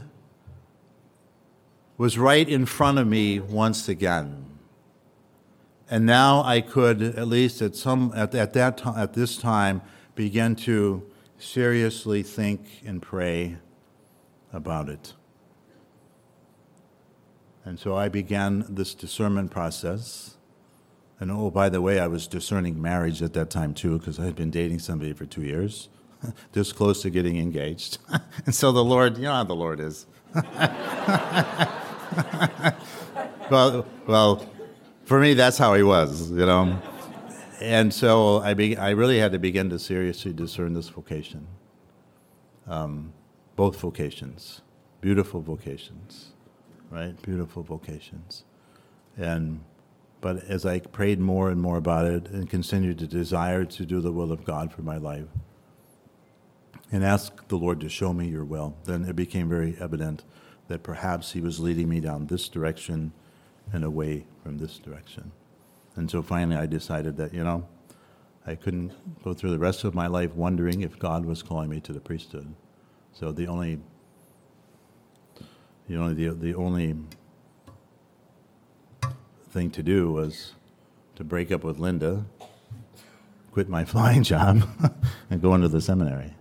was 1.97 2.17
right 2.17 2.47
in 2.47 2.65
front 2.65 2.97
of 2.97 3.05
me 3.05 3.41
once 3.41 3.89
again. 3.89 4.45
And 5.89 6.05
now 6.05 6.43
I 6.43 6.61
could, 6.61 7.01
at 7.01 7.27
least 7.27 7.61
at 7.61 7.75
some 7.75 8.13
at, 8.15 8.35
at 8.35 8.53
that 8.53 8.77
time, 8.77 8.97
at 8.97 9.13
this 9.13 9.37
time, 9.37 9.81
begin 10.15 10.55
to 10.57 11.09
seriously 11.39 12.21
think 12.21 12.83
and 12.85 13.01
pray 13.01 13.57
about 14.53 14.89
it. 14.89 15.13
And 17.65 17.79
so 17.79 17.95
I 17.95 18.09
began 18.09 18.65
this 18.69 18.93
discernment 18.93 19.51
process. 19.51 20.35
And 21.19 21.31
oh, 21.31 21.49
by 21.51 21.69
the 21.69 21.81
way, 21.81 21.99
I 21.99 22.07
was 22.07 22.27
discerning 22.27 22.81
marriage 22.81 23.21
at 23.21 23.33
that 23.33 23.49
time 23.49 23.73
too, 23.73 23.97
because 23.97 24.19
I 24.19 24.25
had 24.25 24.35
been 24.35 24.51
dating 24.51 24.79
somebody 24.79 25.13
for 25.13 25.25
two 25.25 25.43
years, 25.43 25.89
this 26.51 26.71
close 26.71 27.01
to 27.01 27.09
getting 27.09 27.37
engaged. 27.37 27.97
and 28.45 28.53
so 28.53 28.71
the 28.71 28.83
Lord, 28.83 29.17
you 29.17 29.23
know 29.23 29.33
how 29.33 29.43
the 29.43 29.55
Lord 29.55 29.79
is. 29.79 30.05
well, 33.49 33.85
well, 34.07 34.45
for 35.09 35.19
me, 35.19 35.33
that's 35.33 35.57
how 35.57 35.73
he 35.73 35.81
was, 35.81 36.29
you 36.29 36.45
know. 36.45 36.79
And 37.59 37.91
so 37.91 38.41
I, 38.41 38.53
be, 38.53 38.77
I 38.77 38.91
really 38.91 39.17
had 39.17 39.31
to 39.31 39.39
begin 39.39 39.67
to 39.71 39.79
seriously 39.79 40.33
discern 40.33 40.75
this 40.75 40.89
vocation. 40.89 41.47
Um, 42.67 43.11
both 43.55 43.79
vocations, 43.79 44.61
beautiful 45.01 45.41
vocations, 45.41 46.33
right? 46.91 47.19
Beautiful 47.23 47.63
vocations. 47.63 48.43
And 49.17 49.61
but 50.21 50.43
as 50.43 50.63
I 50.63 50.79
prayed 50.79 51.19
more 51.19 51.49
and 51.49 51.59
more 51.59 51.77
about 51.77 52.05
it 52.05 52.27
and 52.27 52.47
continued 52.47 52.99
to 52.99 53.07
desire 53.07 53.65
to 53.65 53.85
do 53.85 54.01
the 54.01 54.11
will 54.11 54.31
of 54.31 54.45
God 54.45 54.71
for 54.71 54.83
my 54.83 54.97
life 54.97 55.25
and 56.91 57.03
ask 57.03 57.47
the 57.47 57.57
Lord 57.57 57.79
to 57.79 57.89
show 57.89 58.13
me 58.13 58.27
your 58.27 58.45
will, 58.45 58.75
then 58.83 59.05
it 59.05 59.15
became 59.15 59.49
very 59.49 59.75
evident 59.79 60.23
that 60.67 60.83
perhaps 60.83 61.31
He 61.31 61.41
was 61.41 61.59
leading 61.59 61.89
me 61.89 61.99
down 61.99 62.27
this 62.27 62.47
direction 62.47 63.11
and 63.73 63.83
away 63.83 64.25
from 64.49 64.57
this 64.57 64.79
direction. 64.79 65.31
And 65.95 66.09
so 66.09 66.23
finally, 66.23 66.55
I 66.55 66.65
decided 66.65 67.17
that, 67.17 67.35
you 67.35 67.43
know, 67.43 67.67
I 68.47 68.55
couldn't 68.55 68.93
go 69.23 69.35
through 69.35 69.51
the 69.51 69.59
rest 69.59 69.83
of 69.83 69.93
my 69.93 70.07
life 70.07 70.33
wondering 70.33 70.81
if 70.81 70.97
God 70.97 71.23
was 71.23 71.43
calling 71.43 71.69
me 71.69 71.79
to 71.81 71.93
the 71.93 71.99
priesthood. 71.99 72.55
So 73.13 73.31
the 73.31 73.45
only, 73.45 73.79
the 75.87 75.97
only, 75.97 76.15
the, 76.15 76.33
the 76.33 76.55
only 76.55 76.95
thing 79.51 79.69
to 79.69 79.83
do 79.83 80.11
was 80.11 80.53
to 81.15 81.23
break 81.23 81.51
up 81.51 81.63
with 81.63 81.77
Linda, 81.77 82.25
quit 83.51 83.69
my 83.69 83.85
flying 83.93 84.23
job, 84.23 84.67
and 85.29 85.43
go 85.43 85.53
into 85.53 85.67
the 85.67 85.79
seminary. 85.79 86.33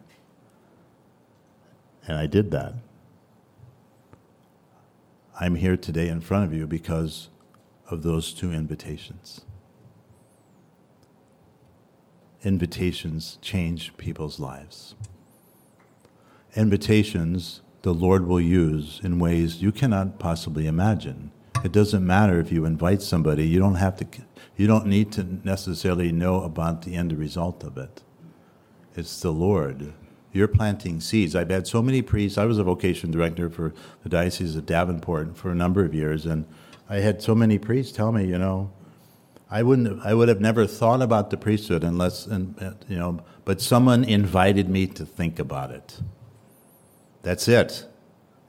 And 2.07 2.17
I 2.17 2.25
did 2.25 2.53
that. 2.53 2.73
I'm 5.39 5.57
here 5.57 5.77
today 5.77 6.09
in 6.09 6.23
front 6.23 6.47
of 6.47 6.55
you 6.55 6.67
because 6.67 7.29
of 7.91 8.03
those 8.03 8.33
two 8.33 8.53
invitations. 8.53 9.43
Invitations 12.43 13.39
change 13.43 13.97
people's 13.97 14.39
lives. 14.39 14.95
Invitations 16.55 17.63
the 17.83 17.95
Lord 17.95 18.27
will 18.27 18.41
use 18.41 19.01
in 19.03 19.19
ways 19.19 19.63
you 19.63 19.73
cannot 19.73 20.19
possibly 20.19 20.67
imagine. 20.67 21.31
It 21.65 21.73
doesn't 21.73 22.07
matter 22.07 22.39
if 22.39 22.53
you 22.53 22.65
invite 22.65 23.03
somebody, 23.03 23.47
you 23.47 23.59
don't 23.59 23.77
have 23.77 23.97
to 23.97 24.07
you 24.57 24.67
don't 24.67 24.87
need 24.87 25.13
to 25.13 25.39
necessarily 25.45 26.11
know 26.11 26.43
about 26.43 26.83
the 26.83 26.97
end 26.97 27.13
result 27.13 27.63
of 27.63 27.79
it. 27.79 28.03
It's 28.97 29.21
the 29.21 29.31
Lord 29.31 29.95
you're 30.33 30.49
planting 30.49 31.01
seeds. 31.01 31.35
I've 31.35 31.51
had 31.51 31.67
so 31.67 31.83
many 31.83 32.03
priests. 32.03 32.39
I 32.39 32.45
was 32.45 32.59
a 32.59 32.65
vocation 32.65 33.11
director 33.11 33.49
for 33.49 33.75
the 34.03 34.09
Diocese 34.09 34.57
of 34.57 34.67
Davenport 34.67 35.37
for 35.37 35.51
a 35.51 35.55
number 35.55 35.85
of 35.85 35.95
years, 35.95 36.27
and 36.27 36.47
I 36.89 36.97
had 37.01 37.23
so 37.23 37.35
many 37.35 37.59
priests 37.59 37.95
tell 37.95 38.13
me, 38.13 38.25
you 38.25 38.39
know, 38.39 38.73
I 39.51 39.63
wouldn't, 39.63 40.05
I 40.05 40.15
would 40.15 40.29
have 40.29 40.41
never 40.41 40.67
thought 40.67 41.03
about 41.03 41.31
the 41.31 41.37
priesthood 41.37 41.85
unless, 41.85 42.27
you 42.27 42.99
know, 42.99 43.21
but 43.45 43.61
someone 43.61 44.05
invited 44.05 44.69
me 44.69 44.87
to 44.89 45.05
think 45.07 45.39
about 45.39 45.71
it. 45.71 46.01
That's 47.23 47.49
it. 47.49 47.87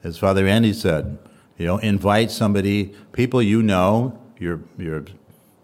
As 0.02 0.18
Father 0.18 0.46
Andy 0.46 0.72
said, 0.72 1.18
you 1.58 1.66
know, 1.66 1.78
invite 1.78 2.30
somebody, 2.30 2.94
people 3.12 3.42
you 3.42 3.62
know, 3.62 4.18
your 4.38 4.60
your 4.78 5.04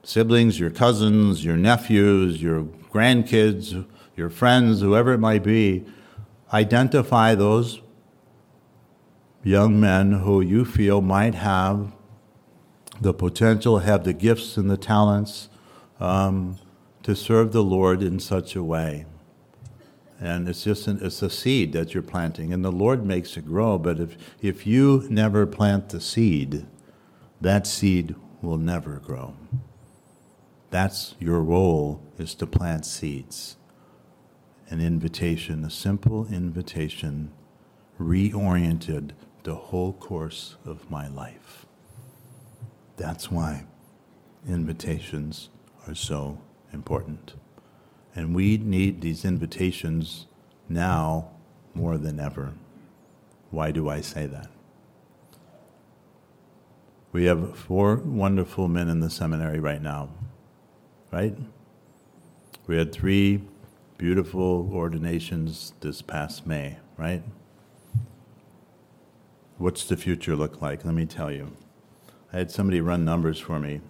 siblings, 0.03 0.61
your 0.61 0.71
cousins, 0.71 1.45
your 1.45 1.57
nephews, 1.57 2.43
your 2.43 2.63
grandkids, 2.93 3.87
your 4.15 4.29
friends, 4.29 4.81
whoever 4.81 5.15
it 5.15 5.19
might 5.19 5.43
be, 5.43 5.87
identify 6.53 7.35
those 7.35 7.81
young 9.43 9.81
men 9.81 10.13
who 10.13 10.41
you 10.41 10.65
feel 10.65 11.01
might 11.01 11.35
have 11.35 11.93
the 13.01 13.15
potential, 13.15 13.81
have 13.81 14.05
the 14.05 14.13
gifts 14.13 14.57
and 14.57 14.71
the 14.71 14.77
talents 14.77 15.49
um, 16.01 16.59
to 17.03 17.15
serve 17.15 17.53
the 17.53 17.63
Lord 17.63 18.03
in 18.03 18.19
such 18.19 18.57
a 18.57 18.63
way. 18.63 19.07
And 20.19 20.49
it's 20.49 20.65
just 20.65 20.87
an, 20.87 20.99
it's 21.03 21.23
a 21.23 21.29
seed 21.29 21.73
that 21.75 21.93
you're 21.93 22.03
planting, 22.03 22.53
and 22.53 22.65
the 22.65 22.73
Lord 22.73 23.05
makes 23.05 23.37
it 23.37 23.47
grow. 23.47 23.77
But 23.79 24.01
if 24.01 24.17
if 24.41 24.67
you 24.67 25.07
never 25.11 25.45
plant 25.47 25.91
the 25.91 26.01
seed, 26.01 26.67
that 27.41 27.67
seed 27.67 28.15
will 28.41 28.57
never 28.57 28.97
grow. 28.97 29.35
That's 30.71 31.15
your 31.19 31.41
role 31.43 32.01
is 32.19 32.35
to 32.37 32.47
plant 32.47 32.87
seeds 32.87 33.57
an 34.69 34.81
invitation, 34.81 35.65
a 35.65 35.71
simple 35.71 36.27
invitation, 36.27 37.31
reoriented 38.01 39.13
the 39.45 39.55
whole 39.55 39.93
course 39.93 40.57
of 40.65 40.91
my 40.91 41.07
life. 41.07 41.56
That's 42.97 43.31
why 43.31 43.67
invitations 44.49 45.51
are 45.87 45.95
so 45.95 46.39
important. 46.73 47.35
And 48.15 48.35
we 48.35 48.57
need 48.57 49.01
these 49.01 49.25
invitations 49.25 50.27
now 50.69 51.31
more 51.75 51.99
than 51.99 52.19
ever. 52.19 52.55
Why 53.51 53.71
do 53.71 53.89
I 53.89 54.01
say 54.01 54.27
that? 54.27 54.49
We 57.13 57.25
have 57.25 57.57
four 57.57 57.97
wonderful 57.97 58.69
men 58.69 58.89
in 58.89 59.01
the 59.01 59.11
seminary 59.11 59.61
right 59.61 59.81
now, 59.81 60.11
right? 61.13 61.37
We 62.67 62.77
had 62.77 62.93
three 62.93 63.43
beautiful 63.97 64.71
ordinations 64.73 65.73
this 65.81 66.03
past 66.03 66.47
May, 66.47 66.77
right? 66.97 67.23
What's 69.59 69.85
the 69.85 69.97
future 69.97 70.37
look 70.37 70.61
like? 70.61 70.85
Let 70.85 70.95
me 70.95 71.07
tell 71.07 71.31
you. 71.31 71.53
I 72.33 72.39
had 72.39 72.51
somebody 72.51 72.81
run 72.81 73.05
numbers 73.05 73.39
for 73.39 73.59
me. 73.59 73.81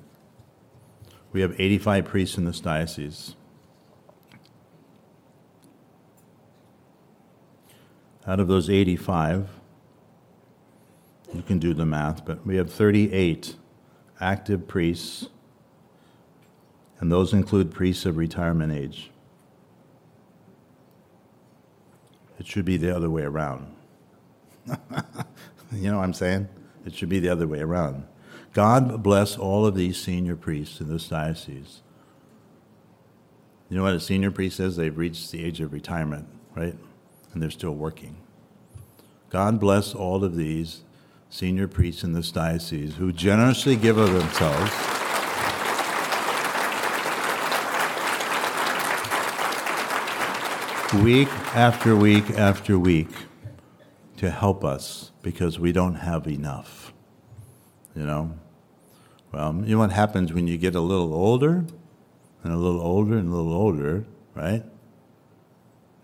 We 1.32 1.40
have 1.40 1.58
85 1.58 2.04
priests 2.04 2.38
in 2.38 2.44
this 2.44 2.60
diocese. 2.60 3.34
Out 8.26 8.40
of 8.40 8.48
those 8.48 8.68
85, 8.68 9.48
you 11.34 11.42
can 11.42 11.58
do 11.58 11.74
the 11.74 11.86
math, 11.86 12.24
but 12.24 12.44
we 12.46 12.56
have 12.56 12.72
38 12.72 13.56
active 14.20 14.66
priests, 14.66 15.28
and 16.98 17.12
those 17.12 17.32
include 17.32 17.70
priests 17.70 18.06
of 18.06 18.16
retirement 18.16 18.72
age. 18.72 19.10
It 22.38 22.46
should 22.46 22.64
be 22.64 22.76
the 22.76 22.94
other 22.94 23.10
way 23.10 23.22
around. 23.22 23.74
you 24.66 25.90
know 25.90 25.98
what 25.98 26.04
I'm 26.04 26.14
saying? 26.14 26.48
It 26.84 26.94
should 26.94 27.08
be 27.08 27.18
the 27.18 27.28
other 27.28 27.46
way 27.46 27.60
around. 27.60 28.04
God 28.56 29.02
bless 29.02 29.36
all 29.36 29.66
of 29.66 29.74
these 29.74 30.00
senior 30.00 30.34
priests 30.34 30.80
in 30.80 30.88
this 30.88 31.06
diocese. 31.10 31.82
You 33.68 33.76
know 33.76 33.82
what 33.82 33.92
a 33.92 34.00
senior 34.00 34.30
priest 34.30 34.60
is? 34.60 34.76
They've 34.76 34.96
reached 34.96 35.30
the 35.30 35.44
age 35.44 35.60
of 35.60 35.74
retirement, 35.74 36.26
right? 36.54 36.74
And 37.34 37.42
they're 37.42 37.50
still 37.50 37.74
working. 37.74 38.16
God 39.28 39.60
bless 39.60 39.94
all 39.94 40.24
of 40.24 40.36
these 40.36 40.84
senior 41.28 41.68
priests 41.68 42.02
in 42.02 42.14
this 42.14 42.32
diocese 42.32 42.94
who 42.94 43.12
generously 43.12 43.76
give 43.76 43.98
of 43.98 44.14
themselves. 44.14 44.72
week 51.04 51.28
after 51.54 51.94
week 51.94 52.30
after 52.30 52.78
week 52.78 53.10
to 54.16 54.30
help 54.30 54.64
us 54.64 55.12
because 55.20 55.58
we 55.58 55.72
don't 55.72 55.96
have 55.96 56.26
enough. 56.26 56.94
You 57.94 58.06
know? 58.06 58.38
Well, 59.36 59.54
you 59.66 59.74
know 59.74 59.80
what 59.80 59.92
happens 59.92 60.32
when 60.32 60.46
you 60.46 60.56
get 60.56 60.74
a 60.74 60.80
little 60.80 61.12
older 61.12 61.66
and 62.42 62.52
a 62.54 62.56
little 62.56 62.80
older 62.80 63.18
and 63.18 63.28
a 63.28 63.36
little 63.36 63.52
older, 63.52 64.06
right? 64.34 64.64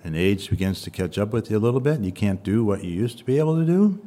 And 0.04 0.14
age 0.14 0.50
begins 0.50 0.82
to 0.82 0.90
catch 0.90 1.16
up 1.16 1.32
with 1.32 1.50
you 1.50 1.56
a 1.56 1.58
little 1.58 1.80
bit 1.80 1.94
and 1.94 2.04
you 2.04 2.12
can't 2.12 2.42
do 2.42 2.62
what 2.62 2.84
you 2.84 2.90
used 2.90 3.16
to 3.16 3.24
be 3.24 3.38
able 3.38 3.56
to 3.56 3.64
do. 3.64 4.04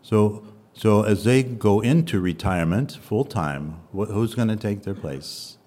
So, 0.00 0.46
so 0.72 1.02
as 1.02 1.24
they 1.24 1.42
go 1.42 1.80
into 1.80 2.22
retirement 2.22 2.92
full 2.92 3.26
time, 3.26 3.82
who's 3.92 4.34
going 4.34 4.48
to 4.48 4.56
take 4.56 4.84
their 4.84 4.94
place? 4.94 5.58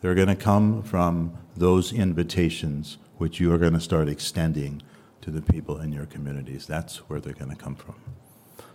They're 0.00 0.14
going 0.14 0.28
to 0.28 0.34
come 0.34 0.82
from 0.82 1.36
those 1.54 1.92
invitations 1.92 2.96
which 3.18 3.38
you 3.38 3.52
are 3.52 3.58
going 3.58 3.74
to 3.74 3.80
start 3.80 4.08
extending 4.08 4.80
to 5.20 5.30
the 5.30 5.42
people 5.42 5.78
in 5.78 5.92
your 5.92 6.06
communities. 6.06 6.66
That's 6.66 7.06
where 7.10 7.20
they're 7.20 7.34
going 7.34 7.54
to 7.54 7.62
come 7.62 7.74
from. 7.74 7.96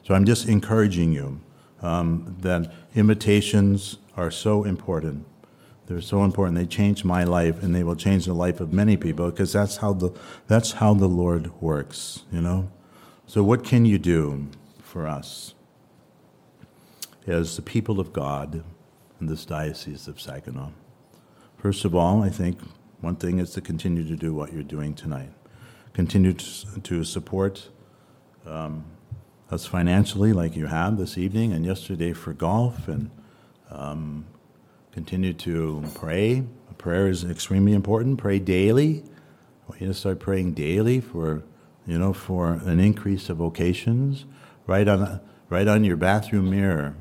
So 0.04 0.14
I'm 0.14 0.24
just 0.24 0.48
encouraging 0.48 1.14
you 1.14 1.42
um, 1.82 2.36
that 2.42 2.72
invitations 2.96 3.98
are 4.16 4.32
so 4.32 4.64
important. 4.64 5.26
They're 5.86 6.02
so 6.02 6.24
important. 6.24 6.58
They 6.58 6.66
change 6.66 7.06
my 7.06 7.24
life, 7.24 7.64
and 7.64 7.74
they 7.74 7.84
will 7.84 7.96
change 7.96 8.26
the 8.26 8.34
life 8.34 8.60
of 8.60 8.74
many 8.74 8.98
people 8.98 9.30
because 9.30 9.54
that's 9.54 9.78
how 9.78 9.94
the 9.94 10.12
that's 10.48 10.74
how 10.74 10.94
the 10.94 11.08
Lord 11.08 11.62
works. 11.62 12.24
You 12.32 12.42
know. 12.42 12.70
So 13.26 13.44
what 13.44 13.64
can 13.64 13.86
you 13.86 13.98
do 13.98 14.48
for 14.82 15.08
us 15.08 15.54
as 17.26 17.56
the 17.56 17.62
people 17.62 18.00
of 18.00 18.14
God 18.14 18.64
in 19.20 19.28
this 19.28 19.46
diocese 19.46 20.08
of 20.08 20.20
Saginaw? 20.20 20.72
First 21.58 21.86
of 21.86 21.96
all, 21.96 22.24
I 22.24 22.30
think 22.30 22.60
one 23.02 23.16
thing 23.16 23.40
is 23.40 23.52
to 23.52 23.62
continue 23.62 24.08
to 24.08 24.16
do 24.16 24.34
what 24.34 24.54
you're 24.54 24.64
doing 24.64 24.94
tonight. 24.94 25.32
Continue 25.94 26.34
to, 26.34 26.80
to 26.82 27.04
support 27.04 27.70
um, 28.46 28.86
us 29.50 29.66
financially, 29.66 30.34
like 30.34 30.56
you 30.56 30.68
have 30.68 30.98
this 30.98 31.18
evening 31.18 31.54
and 31.54 31.66
yesterday 31.66 32.14
for 32.14 32.34
golf, 32.34 32.88
and 32.88 33.10
um, 33.70 34.26
continue 34.92 35.34
to 35.34 35.84
pray. 35.96 36.44
Prayer 36.78 37.08
is 37.08 37.24
extremely 37.24 37.74
important. 37.74 38.18
Pray 38.18 38.40
daily. 38.40 39.04
I 39.06 39.70
want 39.70 39.82
you 39.82 39.88
to 39.88 39.94
start 39.94 40.20
praying 40.20 40.54
daily 40.54 41.02
for, 41.02 41.44
you 41.86 41.98
know, 41.98 42.14
for 42.14 42.54
an 42.54 42.80
increase 42.80 43.30
of 43.30 43.38
vocations. 43.38 44.26
Right 44.66 44.88
on, 44.88 45.22
right 45.50 45.68
on 45.68 45.84
your 45.84 45.98
bathroom 45.98 46.50
mirror. 46.50 46.96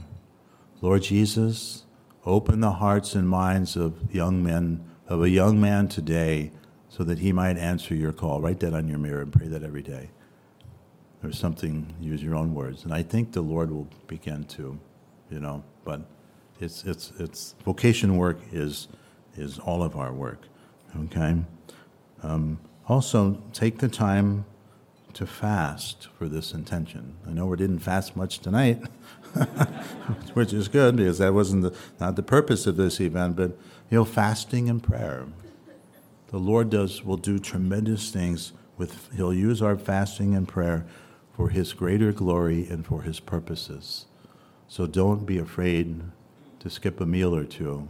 Lord 0.80 1.02
Jesus, 1.02 1.84
open 2.24 2.60
the 2.60 2.72
hearts 2.72 3.14
and 3.14 3.28
minds 3.28 3.76
of 3.76 4.14
young 4.14 4.42
men 4.42 4.84
of 5.08 5.22
a 5.22 5.30
young 5.30 5.60
man 5.60 5.88
today 5.88 6.50
so 6.88 7.04
that 7.04 7.18
he 7.18 7.32
might 7.32 7.56
answer 7.56 7.94
your 7.94 8.12
call. 8.12 8.40
Write 8.40 8.60
that 8.60 8.74
on 8.74 8.88
your 8.88 8.98
mirror 8.98 9.22
and 9.22 9.32
pray 9.32 9.46
that 9.48 9.62
every 9.62 9.82
day. 9.82 10.10
Or 11.26 11.32
something, 11.32 11.92
use 12.00 12.22
your 12.22 12.36
own 12.36 12.54
words. 12.54 12.84
And 12.84 12.94
I 12.94 13.02
think 13.02 13.32
the 13.32 13.40
Lord 13.40 13.72
will 13.72 13.88
begin 14.06 14.44
to, 14.44 14.78
you 15.28 15.40
know, 15.40 15.64
but 15.84 16.02
it's, 16.60 16.84
it's, 16.84 17.12
it's 17.18 17.56
vocation 17.64 18.16
work 18.16 18.38
is, 18.52 18.86
is 19.36 19.58
all 19.58 19.82
of 19.82 19.96
our 19.96 20.12
work, 20.12 20.42
okay? 20.96 21.38
Um, 22.22 22.60
also, 22.86 23.42
take 23.52 23.78
the 23.78 23.88
time 23.88 24.44
to 25.14 25.26
fast 25.26 26.06
for 26.16 26.28
this 26.28 26.52
intention. 26.52 27.16
I 27.26 27.32
know 27.32 27.46
we 27.46 27.56
didn't 27.56 27.80
fast 27.80 28.14
much 28.14 28.38
tonight, 28.38 28.80
which 30.34 30.52
is 30.52 30.68
good 30.68 30.94
because 30.94 31.18
that 31.18 31.34
wasn't 31.34 31.62
the, 31.62 31.74
not 31.98 32.14
the 32.14 32.22
purpose 32.22 32.68
of 32.68 32.76
this 32.76 33.00
event, 33.00 33.34
but 33.34 33.50
you 33.90 33.98
know, 33.98 34.04
fasting 34.04 34.70
and 34.70 34.80
prayer. 34.80 35.26
The 36.28 36.38
Lord 36.38 36.70
does 36.70 37.04
will 37.04 37.16
do 37.16 37.40
tremendous 37.40 38.12
things 38.12 38.52
with 38.78 39.08
he'll 39.16 39.34
use 39.34 39.60
our 39.60 39.76
fasting 39.76 40.36
and 40.36 40.46
prayer 40.46 40.86
for 41.36 41.50
his 41.50 41.74
greater 41.74 42.12
glory 42.12 42.66
and 42.68 42.86
for 42.86 43.02
his 43.02 43.20
purposes. 43.20 44.06
So 44.68 44.86
don't 44.86 45.26
be 45.26 45.36
afraid 45.36 46.00
to 46.60 46.70
skip 46.70 46.98
a 46.98 47.06
meal 47.06 47.36
or 47.36 47.44
two, 47.44 47.88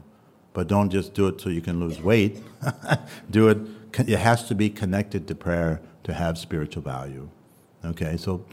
but 0.52 0.66
don't 0.66 0.90
just 0.90 1.14
do 1.14 1.28
it 1.28 1.40
so 1.40 1.48
you 1.48 1.60
can 1.60 1.78
lose 1.78 2.02
weight. 2.02 2.42
do 3.30 3.48
it 3.48 3.58
it 3.98 4.18
has 4.18 4.46
to 4.48 4.54
be 4.54 4.68
connected 4.68 5.26
to 5.28 5.34
prayer 5.34 5.80
to 6.02 6.12
have 6.12 6.36
spiritual 6.36 6.82
value. 6.82 7.30
Okay? 7.82 8.16
So 8.18 8.44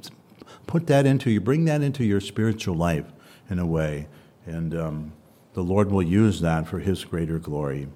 put 0.67 0.88
that 0.88 1.06
into 1.06 1.32
you 1.32 1.41
bring 1.41 1.65
that 1.65 1.82
into 1.82 2.06
your 2.06 2.21
spiritual 2.21 2.75
life 2.75 3.06
in 3.49 3.58
a 3.60 3.65
way 3.65 4.08
and 4.45 4.75
um, 4.75 5.13
the 5.53 5.63
Lord 5.63 5.91
will 5.91 6.03
use 6.03 6.39
that 6.41 6.67
for 6.67 6.79
His 6.79 7.03
greater 7.03 7.39
glory. 7.39 7.88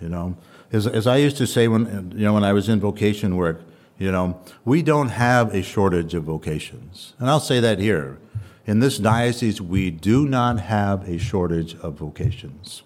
You 0.00 0.08
know, 0.08 0.36
as, 0.72 0.86
as 0.86 1.06
I 1.06 1.16
used 1.16 1.36
to 1.38 1.46
say 1.46 1.66
when 1.66 2.12
you 2.14 2.24
know 2.24 2.34
when 2.34 2.44
I 2.44 2.52
was 2.52 2.68
in 2.68 2.78
vocation 2.78 3.36
work, 3.36 3.62
you 3.98 4.10
know, 4.10 4.40
we 4.64 4.82
don't 4.82 5.08
have 5.08 5.54
a 5.54 5.62
shortage 5.62 6.14
of 6.14 6.24
vocations, 6.24 7.14
and 7.18 7.28
I'll 7.28 7.40
say 7.40 7.60
that 7.60 7.78
here. 7.78 8.18
In 8.66 8.80
this 8.80 8.98
diocese, 8.98 9.60
we 9.60 9.90
do 9.90 10.26
not 10.26 10.58
have 10.58 11.06
a 11.06 11.18
shortage 11.18 11.74
of 11.76 11.94
vocations. 11.94 12.82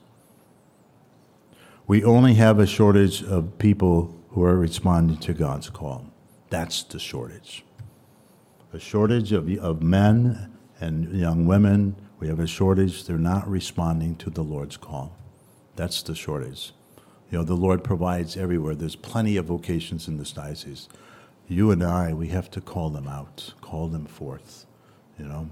We 1.87 2.03
only 2.05 2.35
have 2.35 2.59
a 2.59 2.66
shortage 2.66 3.23
of 3.23 3.59
people 3.59 4.14
who 4.31 4.42
are 4.42 4.57
responding 4.57 5.18
to 5.18 5.33
God's 5.33 5.71
call. 5.71 6.07
That's 6.51 6.83
the 6.83 6.99
shortage. 6.99 7.64
A 8.73 8.81
shortage 8.81 9.33
of, 9.33 9.49
of 9.59 9.83
men 9.83 10.53
and 10.81 11.16
young 11.16 11.47
women 11.47 11.97
we 12.18 12.29
have 12.29 12.40
a 12.40 12.47
shortage. 12.47 13.05
They're 13.05 13.16
not 13.16 13.49
responding 13.49 14.16
to 14.16 14.31
the 14.31 14.42
Lord's 14.42 14.77
call. 14.77 15.16
That's 15.77 16.03
the 16.03 16.14
shortage. 16.14 16.73
You 17.30 17.38
know, 17.38 17.44
the 17.44 17.54
Lord 17.54 17.84
provides 17.84 18.36
everywhere. 18.36 18.74
There's 18.74 18.96
plenty 18.96 19.36
of 19.36 19.46
vocations 19.46 20.08
in 20.08 20.16
this 20.16 20.32
diocese. 20.32 20.88
You 21.46 21.70
and 21.70 21.82
I, 21.82 22.12
we 22.12 22.28
have 22.28 22.50
to 22.52 22.60
call 22.60 22.90
them 22.90 23.06
out, 23.06 23.52
call 23.60 23.88
them 23.88 24.06
forth, 24.06 24.66
you 25.18 25.26
know, 25.26 25.50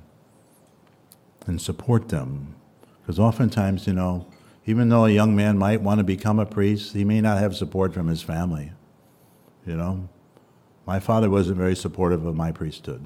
and 1.46 1.60
support 1.60 2.08
them. 2.08 2.56
Because 3.00 3.18
oftentimes, 3.18 3.86
you 3.86 3.92
know, 3.92 4.26
even 4.64 4.88
though 4.88 5.04
a 5.04 5.10
young 5.10 5.36
man 5.36 5.58
might 5.58 5.80
want 5.80 5.98
to 5.98 6.04
become 6.04 6.38
a 6.38 6.46
priest, 6.46 6.92
he 6.92 7.04
may 7.04 7.20
not 7.20 7.38
have 7.38 7.54
support 7.54 7.94
from 7.94 8.08
his 8.08 8.22
family. 8.22 8.72
You 9.64 9.76
know, 9.76 10.08
my 10.86 10.98
father 10.98 11.30
wasn't 11.30 11.58
very 11.58 11.76
supportive 11.76 12.24
of 12.24 12.34
my 12.34 12.52
priesthood. 12.52 13.04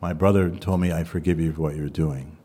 My 0.00 0.12
brother 0.12 0.48
told 0.50 0.80
me, 0.80 0.92
I 0.92 1.04
forgive 1.04 1.40
you 1.40 1.52
for 1.52 1.62
what 1.62 1.76
you're 1.76 1.88
doing. 1.88 2.36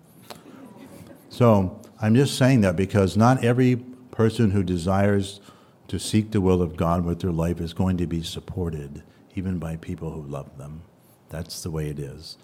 So 1.29 1.79
I'm 2.01 2.15
just 2.15 2.37
saying 2.37 2.61
that 2.61 2.75
because 2.75 3.15
not 3.15 3.43
every 3.43 3.83
person 4.13 4.51
who 4.51 4.63
desires 4.63 5.41
to 5.87 5.97
seek 5.97 6.31
the 6.31 6.39
will 6.39 6.61
of 6.61 6.77
God 6.77 7.03
with 7.03 7.21
their 7.21 7.31
life 7.31 7.59
is 7.59 7.73
going 7.73 7.97
to 7.97 8.05
be 8.05 8.21
supported, 8.21 9.01
even 9.35 9.57
by 9.57 9.75
people 9.75 10.11
who 10.11 10.21
love 10.21 10.57
them. 10.57 10.83
That's 11.29 11.63
the 11.63 11.71
way 11.71 11.89
it 11.89 11.97
is. 11.97 12.37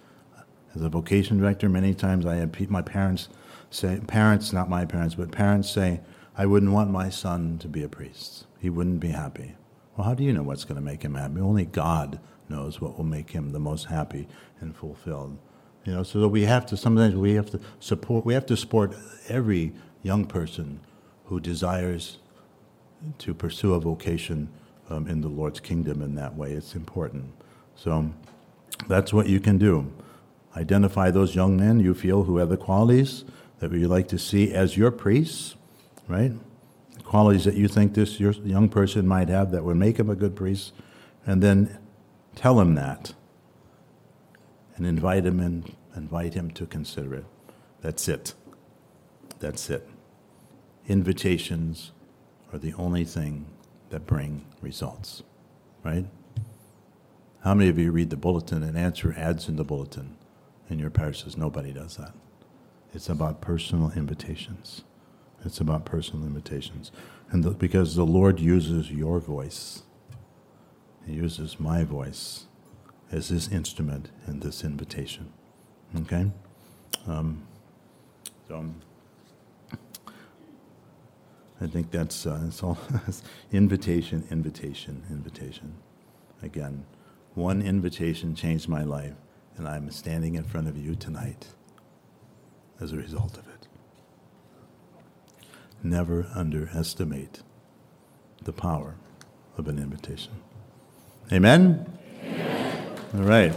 As 0.75 0.82
a 0.82 0.89
vocation 0.89 1.38
director, 1.38 1.69
many 1.69 1.93
times 1.93 2.25
I 2.25 2.36
had 2.38 2.69
my 2.71 2.82
parents 2.82 3.29
say, 3.69 3.99
parents, 4.08 4.51
not 4.51 4.67
my 4.67 4.84
parents, 4.84 5.13
but 5.13 5.32
parents 5.32 5.69
say, 5.69 6.01
I 6.36 6.47
wouldn't 6.47 6.71
want 6.71 6.89
my 6.89 7.10
son 7.10 7.60
to 7.60 7.67
be 7.67 7.84
a 7.84 7.89
priest. 7.89 8.47
He 8.60 8.71
wouldn't 8.71 8.99
be 8.99 9.10
happy. 9.10 9.55
Well, 9.95 10.08
how 10.08 10.15
do 10.15 10.23
you 10.23 10.34
know 10.34 10.43
what's 10.43 10.63
going 10.63 10.77
to 10.77 10.82
make 10.82 11.03
him 11.03 11.13
happy? 11.13 11.39
Only 11.39 11.65
God 11.65 12.19
knows 12.49 12.82
what 12.82 12.97
will 12.97 13.05
make 13.05 13.29
him 13.29 13.51
the 13.51 13.60
most 13.60 13.86
happy 13.86 14.27
and 14.60 14.75
fulfilled. 14.75 15.38
You 15.86 15.93
know, 15.93 16.03
so 16.03 16.27
we 16.27 16.43
have 16.43 16.65
to 16.67 16.77
sometimes 16.77 17.15
we 17.15 17.34
have 17.34 17.51
to 17.51 17.60
support 17.79 18.25
we 18.25 18.34
have 18.34 18.45
to 18.47 18.58
support 18.58 18.95
every 19.27 19.73
young 20.01 20.25
person 20.25 20.79
who 21.30 21.39
desires 21.39 22.18
to 23.20 23.34
pursue 23.36 23.76
a 23.76 23.80
vocation 23.80 24.50
um, 24.89 25.08
in 25.08 25.22
the 25.22 25.28
Lord's 25.28 25.60
kingdom 25.60 26.02
in 26.02 26.15
that 26.15 26.36
way. 26.36 26.52
It's 26.52 26.76
important. 26.76 27.32
So 27.76 28.12
that's 28.88 29.13
what 29.13 29.28
you 29.28 29.39
can 29.39 29.60
do. 29.60 29.94
Identify 30.58 31.12
those 31.12 31.36
young 31.36 31.56
men 31.56 31.80
you 31.80 31.94
feel 31.94 32.24
who 32.24 32.38
have 32.38 32.50
the 32.50 32.58
qualities 32.58 33.26
that 33.60 33.72
you 33.72 33.88
like 33.88 34.08
to 34.08 34.18
see 34.18 34.52
as 34.52 34.76
your 34.76 34.89
priests, 34.89 35.56
right? 36.08 36.32
Qualities 37.04 37.46
that 37.46 37.56
you 37.56 37.68
think 37.68 37.94
this 37.94 38.20
young 38.20 38.68
person 38.68 39.08
might 39.08 39.30
have 39.30 39.52
that 39.52 39.63
would 39.63 39.78
make 39.78 39.98
him 39.98 40.10
a 40.10 40.15
good 40.15 40.36
priest, 40.36 40.74
and 41.28 41.44
then 41.44 41.78
tell 42.36 42.60
him 42.60 42.74
that 42.74 43.13
and 44.76 44.88
invite 44.88 45.26
him 45.26 45.39
and 45.39 45.76
invite 45.96 46.34
him 46.34 46.50
to 46.52 46.65
consider 46.65 47.13
it. 47.13 47.26
That's 47.82 48.08
it. 48.08 48.34
That's 49.39 49.70
it. 49.70 49.88
Invitations 50.89 51.91
are 52.52 52.58
the 52.58 52.73
only 52.73 53.06
thing 53.06 53.45
that 53.91 54.08
bring 54.08 54.47
results, 54.60 55.21
right? 55.84 56.06
How 57.43 57.54
many 57.54 57.69
of 57.69 57.78
you 57.78 57.91
read 57.91 58.10
the 58.10 58.17
bulletin 58.17 58.63
and 58.63 58.75
answer 58.75 59.13
ads 59.15 59.47
in 59.47 59.56
the 59.56 59.63
bulletin? 59.63 60.17
And 60.67 60.80
your 60.80 60.89
parish 60.89 61.23
says 61.23 61.38
nobody 61.38 61.71
does 61.71 61.97
that. 61.97 62.13
It's 62.91 63.08
about 63.08 63.39
personal 63.39 63.91
invitations. 63.95 64.82
It's 65.45 65.60
about 65.60 65.86
personal 65.86 66.25
invitations. 66.25 66.91
And 67.30 67.43
the, 67.43 67.52
because 67.52 67.95
the 67.95 68.06
Lord 68.06 68.39
uses 68.39 68.91
your 68.91 69.19
voice, 69.19 69.84
He 71.06 71.13
uses 71.13 71.60
my 71.60 71.84
voice 71.84 72.45
as 73.12 73.30
His 73.30 73.47
instrument 73.47 74.10
in 74.28 74.39
this 74.39 74.63
invitation. 74.63 75.32
Okay? 75.95 76.32
Um, 77.08 77.47
so 78.47 78.73
I 81.62 81.67
think 81.67 81.91
that's, 81.91 82.26
uh, 82.26 82.39
that's 82.43 82.63
all. 82.63 82.78
invitation, 83.52 84.26
invitation, 84.32 85.04
invitation. 85.10 85.76
Again, 86.41 86.86
one 87.36 87.62
invitation 87.62 88.36
changed 88.36 88.69
my 88.69 88.84
life, 88.84 89.13
and 89.58 89.67
I'm 89.67 89.91
standing 89.91 90.36
in 90.36 90.43
front 90.43 90.67
of 90.67 90.78
you 90.78 90.95
tonight 90.95 91.48
as 92.80 92.93
a 92.93 92.98
result 92.98 93.38
of 93.38 93.48
it. 93.48 93.67
Never 95.84 96.28
underestimate 96.34 97.41
the 98.43 98.54
power 98.54 98.95
of 99.58 99.67
an 99.67 99.78
invitation. 99.78 100.34
Amen? 101.32 101.86
Amen. 102.24 102.95
All 103.15 103.24
right. 103.24 103.54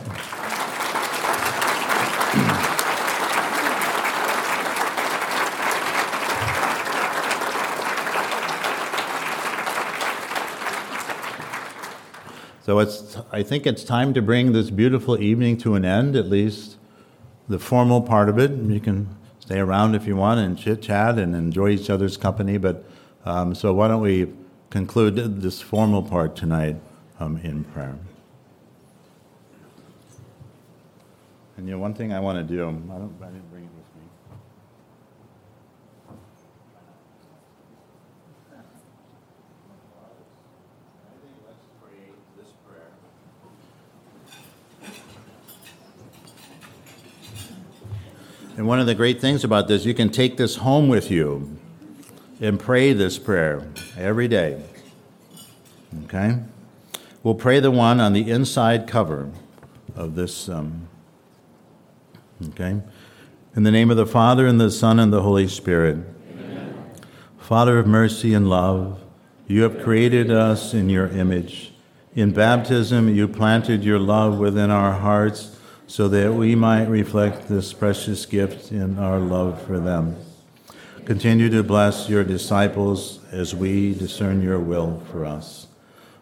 So 12.64 12.78
it's, 12.78 13.16
I 13.32 13.42
think 13.42 13.66
it's 13.66 13.82
time 13.82 14.14
to 14.14 14.22
bring 14.22 14.52
this 14.52 14.70
beautiful 14.70 15.20
evening 15.20 15.56
to 15.58 15.74
an 15.74 15.84
end, 15.84 16.14
at 16.14 16.28
least 16.28 16.76
the 17.48 17.58
formal 17.58 18.00
part 18.00 18.28
of 18.28 18.38
it. 18.38 18.52
You 18.52 18.78
can 18.78 19.08
stay 19.40 19.58
around 19.58 19.96
if 19.96 20.06
you 20.06 20.14
want 20.14 20.38
and 20.38 20.56
chit 20.56 20.80
chat 20.80 21.18
and 21.18 21.34
enjoy 21.34 21.70
each 21.70 21.90
other's 21.90 22.16
company. 22.16 22.58
But 22.58 22.84
um, 23.24 23.56
so 23.56 23.74
why 23.74 23.88
don't 23.88 24.00
we 24.00 24.32
conclude 24.70 25.40
this 25.42 25.60
formal 25.60 26.04
part 26.04 26.36
tonight 26.36 26.76
um, 27.18 27.36
in 27.38 27.64
prayer? 27.64 27.98
And 31.56 31.66
you 31.66 31.74
know, 31.74 31.80
one 31.80 31.94
thing 31.94 32.12
I 32.12 32.20
want 32.20 32.38
to 32.38 32.44
do, 32.44 32.62
I, 32.62 32.66
don't, 32.66 33.14
I 33.20 33.26
didn't 33.26 33.50
bring 33.50 33.64
it 33.64 33.70
with 33.74 33.86
me. 33.96 34.02
And 48.56 48.66
one 48.66 48.78
of 48.78 48.86
the 48.86 48.94
great 48.94 49.18
things 49.18 49.44
about 49.44 49.66
this, 49.66 49.86
you 49.86 49.94
can 49.94 50.10
take 50.10 50.36
this 50.36 50.56
home 50.56 50.88
with 50.88 51.10
you 51.10 51.56
and 52.38 52.60
pray 52.60 52.92
this 52.92 53.18
prayer 53.18 53.66
every 53.96 54.28
day. 54.28 54.62
Okay? 56.04 56.38
We'll 57.22 57.34
pray 57.34 57.60
the 57.60 57.70
one 57.70 57.98
on 57.98 58.12
the 58.12 58.30
inside 58.30 58.86
cover 58.86 59.30
of 59.96 60.16
this. 60.16 60.50
Um, 60.50 60.88
okay? 62.50 62.80
In 63.56 63.62
the 63.62 63.70
name 63.70 63.90
of 63.90 63.96
the 63.96 64.06
Father, 64.06 64.46
and 64.46 64.60
the 64.60 64.70
Son, 64.70 64.98
and 64.98 65.10
the 65.10 65.22
Holy 65.22 65.48
Spirit. 65.48 65.98
Amen. 66.30 66.84
Father 67.38 67.78
of 67.78 67.86
mercy 67.86 68.34
and 68.34 68.50
love, 68.50 69.00
you 69.46 69.62
have 69.62 69.82
created 69.82 70.30
us 70.30 70.74
in 70.74 70.90
your 70.90 71.08
image. 71.08 71.72
In 72.14 72.32
baptism, 72.32 73.14
you 73.14 73.28
planted 73.28 73.82
your 73.82 73.98
love 73.98 74.38
within 74.38 74.70
our 74.70 74.92
hearts 74.92 75.58
so 75.92 76.08
that 76.08 76.32
we 76.32 76.54
might 76.54 76.88
reflect 76.88 77.48
this 77.48 77.74
precious 77.74 78.24
gift 78.24 78.72
in 78.72 78.98
our 78.98 79.18
love 79.18 79.60
for 79.66 79.78
them. 79.78 80.16
Continue 81.04 81.50
to 81.50 81.62
bless 81.62 82.08
your 82.08 82.24
disciples 82.24 83.20
as 83.30 83.54
we 83.54 83.92
discern 83.92 84.40
your 84.40 84.58
will 84.58 85.02
for 85.10 85.26
us. 85.26 85.66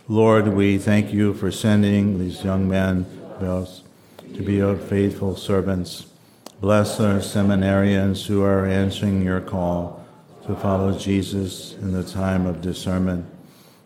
Lord, 0.09 0.49
we 0.49 0.77
thank 0.77 1.13
you 1.13 1.35
for 1.35 1.53
sending 1.53 2.19
these 2.19 2.43
young 2.43 2.69
men 2.69 3.07
to 3.39 4.43
be 4.45 4.55
your 4.55 4.75
faithful 4.75 5.37
servants. 5.37 6.07
Bless 6.61 6.99
our 6.99 7.21
seminarians 7.21 8.27
who 8.27 8.43
are 8.43 8.67
answering 8.67 9.23
your 9.23 9.41
call 9.41 10.05
to 10.49 10.57
follow 10.57 10.99
Jesus 10.99 11.75
in 11.75 11.93
the 11.93 12.03
time 12.03 12.45
of 12.45 12.61
discernment. 12.61 13.25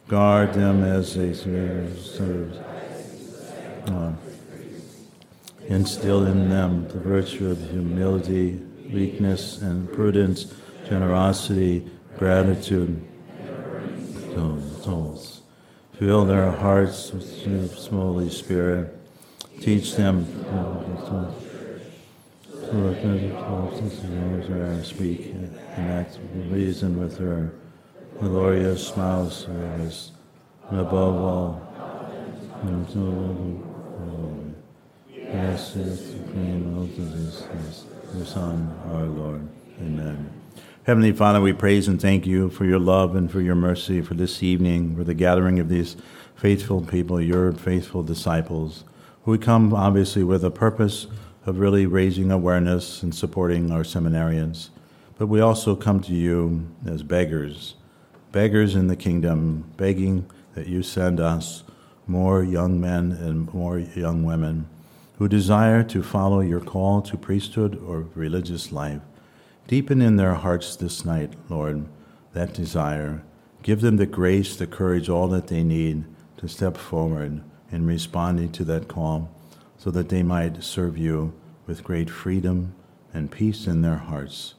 Guard 0.09 0.55
them 0.55 0.83
as 0.83 1.15
they 1.15 1.35
serve. 1.35 2.59
Instill 5.69 6.27
in 6.27 6.51
them 6.51 6.87
the 6.89 6.99
virtue 6.99 7.51
of 7.51 7.71
humility, 7.71 8.61
weakness, 8.93 9.63
and 9.63 9.91
prudence, 9.93 10.53
generosity, 10.89 11.91
gratitude. 12.19 13.03
Souls. 14.83 15.41
Fill 15.99 16.27
their 16.27 16.51
hearts 16.51 17.13
with 17.13 17.45
the 17.45 17.91
Holy 17.91 18.29
Spirit. 18.29 18.95
Teach 19.61 19.95
them 19.95 20.27
to 20.27 21.01
those 24.07 24.49
her 24.49 24.85
speak 24.85 25.27
and 25.27 25.59
act 25.77 26.19
with 26.19 26.53
reason 26.53 26.99
with 27.01 27.17
her 27.19 27.55
glorious 28.21 28.89
spouse, 28.89 29.47
and 29.47 30.81
above 30.81 31.17
all, 31.17 31.63
Is 35.35 35.75
the 35.75 36.19
Queen 36.31 36.77
of 36.79 36.95
Jesus, 36.95 37.87
your 38.15 38.25
Son, 38.25 38.73
our 38.87 39.03
Lord. 39.03 39.49
Amen. 39.81 40.33
Heavenly 40.85 41.11
Father, 41.11 41.41
we 41.41 41.53
praise 41.53 41.89
and 41.89 42.01
thank 42.01 42.25
you 42.25 42.51
for 42.51 42.65
your 42.65 42.79
love 42.79 43.17
and 43.17 43.29
for 43.29 43.41
your 43.41 43.57
mercy 43.57 44.01
for 44.01 44.15
this 44.15 44.45
evening, 44.45 44.95
for 44.95 45.03
the 45.03 45.13
gathering 45.13 45.59
of 45.59 45.69
these 45.69 45.97
faithful 46.37 46.83
people, 46.83 47.21
your 47.21 47.51
faithful 47.51 48.05
disciples, 48.05 48.85
who 49.25 49.37
come 49.37 49.75
obviously 49.75 50.23
with 50.23 50.45
a 50.45 50.53
purpose 50.53 51.09
of 51.47 51.59
really 51.59 51.85
raising 51.85 52.31
awareness 52.31 53.03
and 53.03 53.13
supporting 53.13 53.73
our 53.73 53.83
seminarians. 53.83 54.69
But 55.19 55.27
we 55.27 55.41
also 55.41 55.75
come 55.75 56.01
to 56.03 56.15
you 56.15 56.69
as 56.87 57.03
beggars, 57.03 57.75
beggars 58.31 58.77
in 58.77 58.87
the 58.87 58.95
kingdom, 58.95 59.65
begging 59.77 60.31
that 60.55 60.69
you 60.69 60.85
send 60.85 61.19
us 61.19 61.65
more 62.07 62.45
young 62.45 62.81
men 62.81 63.11
and 63.11 63.53
more 63.53 63.81
young 63.81 64.23
women 64.23 64.69
who 65.19 65.29
desire 65.29 65.83
to 65.85 66.03
follow 66.03 66.41
your 66.41 66.61
call 66.61 67.01
to 67.03 67.17
priesthood 67.17 67.81
or 67.87 68.07
religious 68.15 68.73
life. 68.73 69.01
Deepen 69.69 70.03
in 70.03 70.17
their 70.17 70.35
hearts 70.35 70.77
this 70.77 71.05
night, 71.05 71.33
Lord, 71.49 71.87
that 72.33 72.53
desire. 72.53 73.23
Give 73.63 73.81
them 73.81 73.97
the 73.97 74.07
grace, 74.07 74.57
the 74.57 74.67
courage, 74.67 75.09
all 75.09 75.29
that 75.29 75.47
they 75.47 75.63
need 75.63 76.05
to 76.39 76.49
step 76.49 76.77
forward 76.77 77.43
in 77.71 77.87
responding 77.87 78.53
to 78.53 78.65
that 78.65 78.89
call 78.89 79.31
so 79.79 79.91
that 79.91 80.09
they 80.09 80.23
might 80.23 80.63
serve 80.63 80.99
you 80.99 81.33
with 81.67 81.85
great 81.85 82.11
freedom 82.11 82.75
and 83.13 83.31
peace 83.31 83.67
in 83.67 83.83
their 83.83 83.97
hearts. 83.97 84.55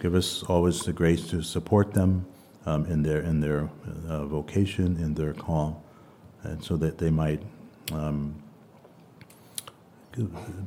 Give 0.00 0.14
us 0.14 0.42
always 0.44 0.80
the 0.80 0.92
grace 0.92 1.28
to 1.28 1.42
support 1.42 1.92
them 1.92 2.26
um, 2.64 2.86
in 2.86 3.02
their, 3.02 3.20
in 3.20 3.40
their 3.40 3.68
uh, 4.08 4.24
vocation, 4.24 4.96
in 4.96 5.14
their 5.14 5.34
call, 5.34 5.82
and 6.42 6.62
so 6.62 6.76
that 6.76 6.98
they 6.98 7.10
might 7.10 7.42
um, 7.92 8.41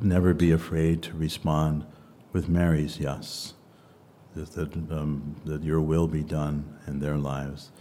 never 0.01 0.34
be 0.34 0.51
afraid 0.51 1.01
to 1.03 1.13
respond 1.13 1.86
with 2.31 2.49
Mary's 2.49 2.99
yes, 2.99 3.53
that, 4.36 4.51
that, 4.51 4.73
um, 4.91 5.36
that 5.45 5.63
your 5.63 5.81
will 5.81 6.08
be 6.08 6.23
done 6.23 6.77
in 6.88 6.99
their 6.99 7.17
lives. 7.17 7.71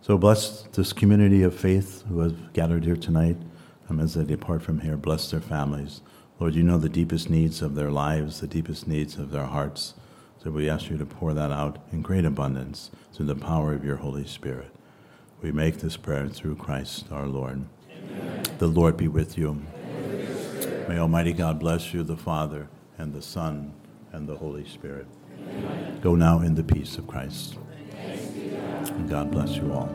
So 0.00 0.18
bless 0.18 0.62
this 0.62 0.92
community 0.92 1.42
of 1.42 1.54
faith 1.54 2.02
who 2.08 2.20
has 2.20 2.32
gathered 2.52 2.84
here 2.84 2.96
tonight. 2.96 3.36
Um, 3.88 4.00
as 4.00 4.14
they 4.14 4.24
depart 4.24 4.62
from 4.62 4.80
here, 4.80 4.96
bless 4.96 5.30
their 5.30 5.40
families. 5.40 6.00
Lord, 6.40 6.54
you 6.54 6.62
know 6.62 6.78
the 6.78 6.88
deepest 6.88 7.30
needs 7.30 7.62
of 7.62 7.74
their 7.74 7.90
lives, 7.90 8.40
the 8.40 8.46
deepest 8.46 8.88
needs 8.88 9.16
of 9.16 9.30
their 9.30 9.46
hearts. 9.46 9.94
So 10.42 10.50
we 10.50 10.68
ask 10.68 10.90
you 10.90 10.98
to 10.98 11.06
pour 11.06 11.34
that 11.34 11.52
out 11.52 11.78
in 11.92 12.02
great 12.02 12.24
abundance 12.24 12.90
through 13.12 13.26
the 13.26 13.36
power 13.36 13.72
of 13.72 13.84
your 13.84 13.96
Holy 13.96 14.26
Spirit. 14.26 14.70
We 15.40 15.52
make 15.52 15.78
this 15.78 15.96
prayer 15.96 16.28
through 16.28 16.56
Christ 16.56 17.06
our 17.12 17.26
Lord. 17.26 17.64
Amen. 17.90 18.44
The 18.58 18.66
Lord 18.66 18.96
be 18.96 19.08
with 19.08 19.38
you. 19.38 19.62
May 20.88 20.98
Almighty 20.98 21.32
God 21.32 21.58
bless 21.58 21.94
you, 21.94 22.02
the 22.02 22.16
Father, 22.16 22.68
and 22.98 23.12
the 23.12 23.22
Son, 23.22 23.72
and 24.12 24.28
the 24.28 24.36
Holy 24.36 24.64
Spirit. 24.66 25.06
Amen. 25.38 26.00
Go 26.02 26.14
now 26.14 26.40
in 26.40 26.54
the 26.54 26.64
peace 26.64 26.98
of 26.98 27.06
Christ. 27.06 27.56
And 27.94 29.08
God 29.08 29.30
bless 29.30 29.56
you 29.56 29.72
all. 29.72 29.88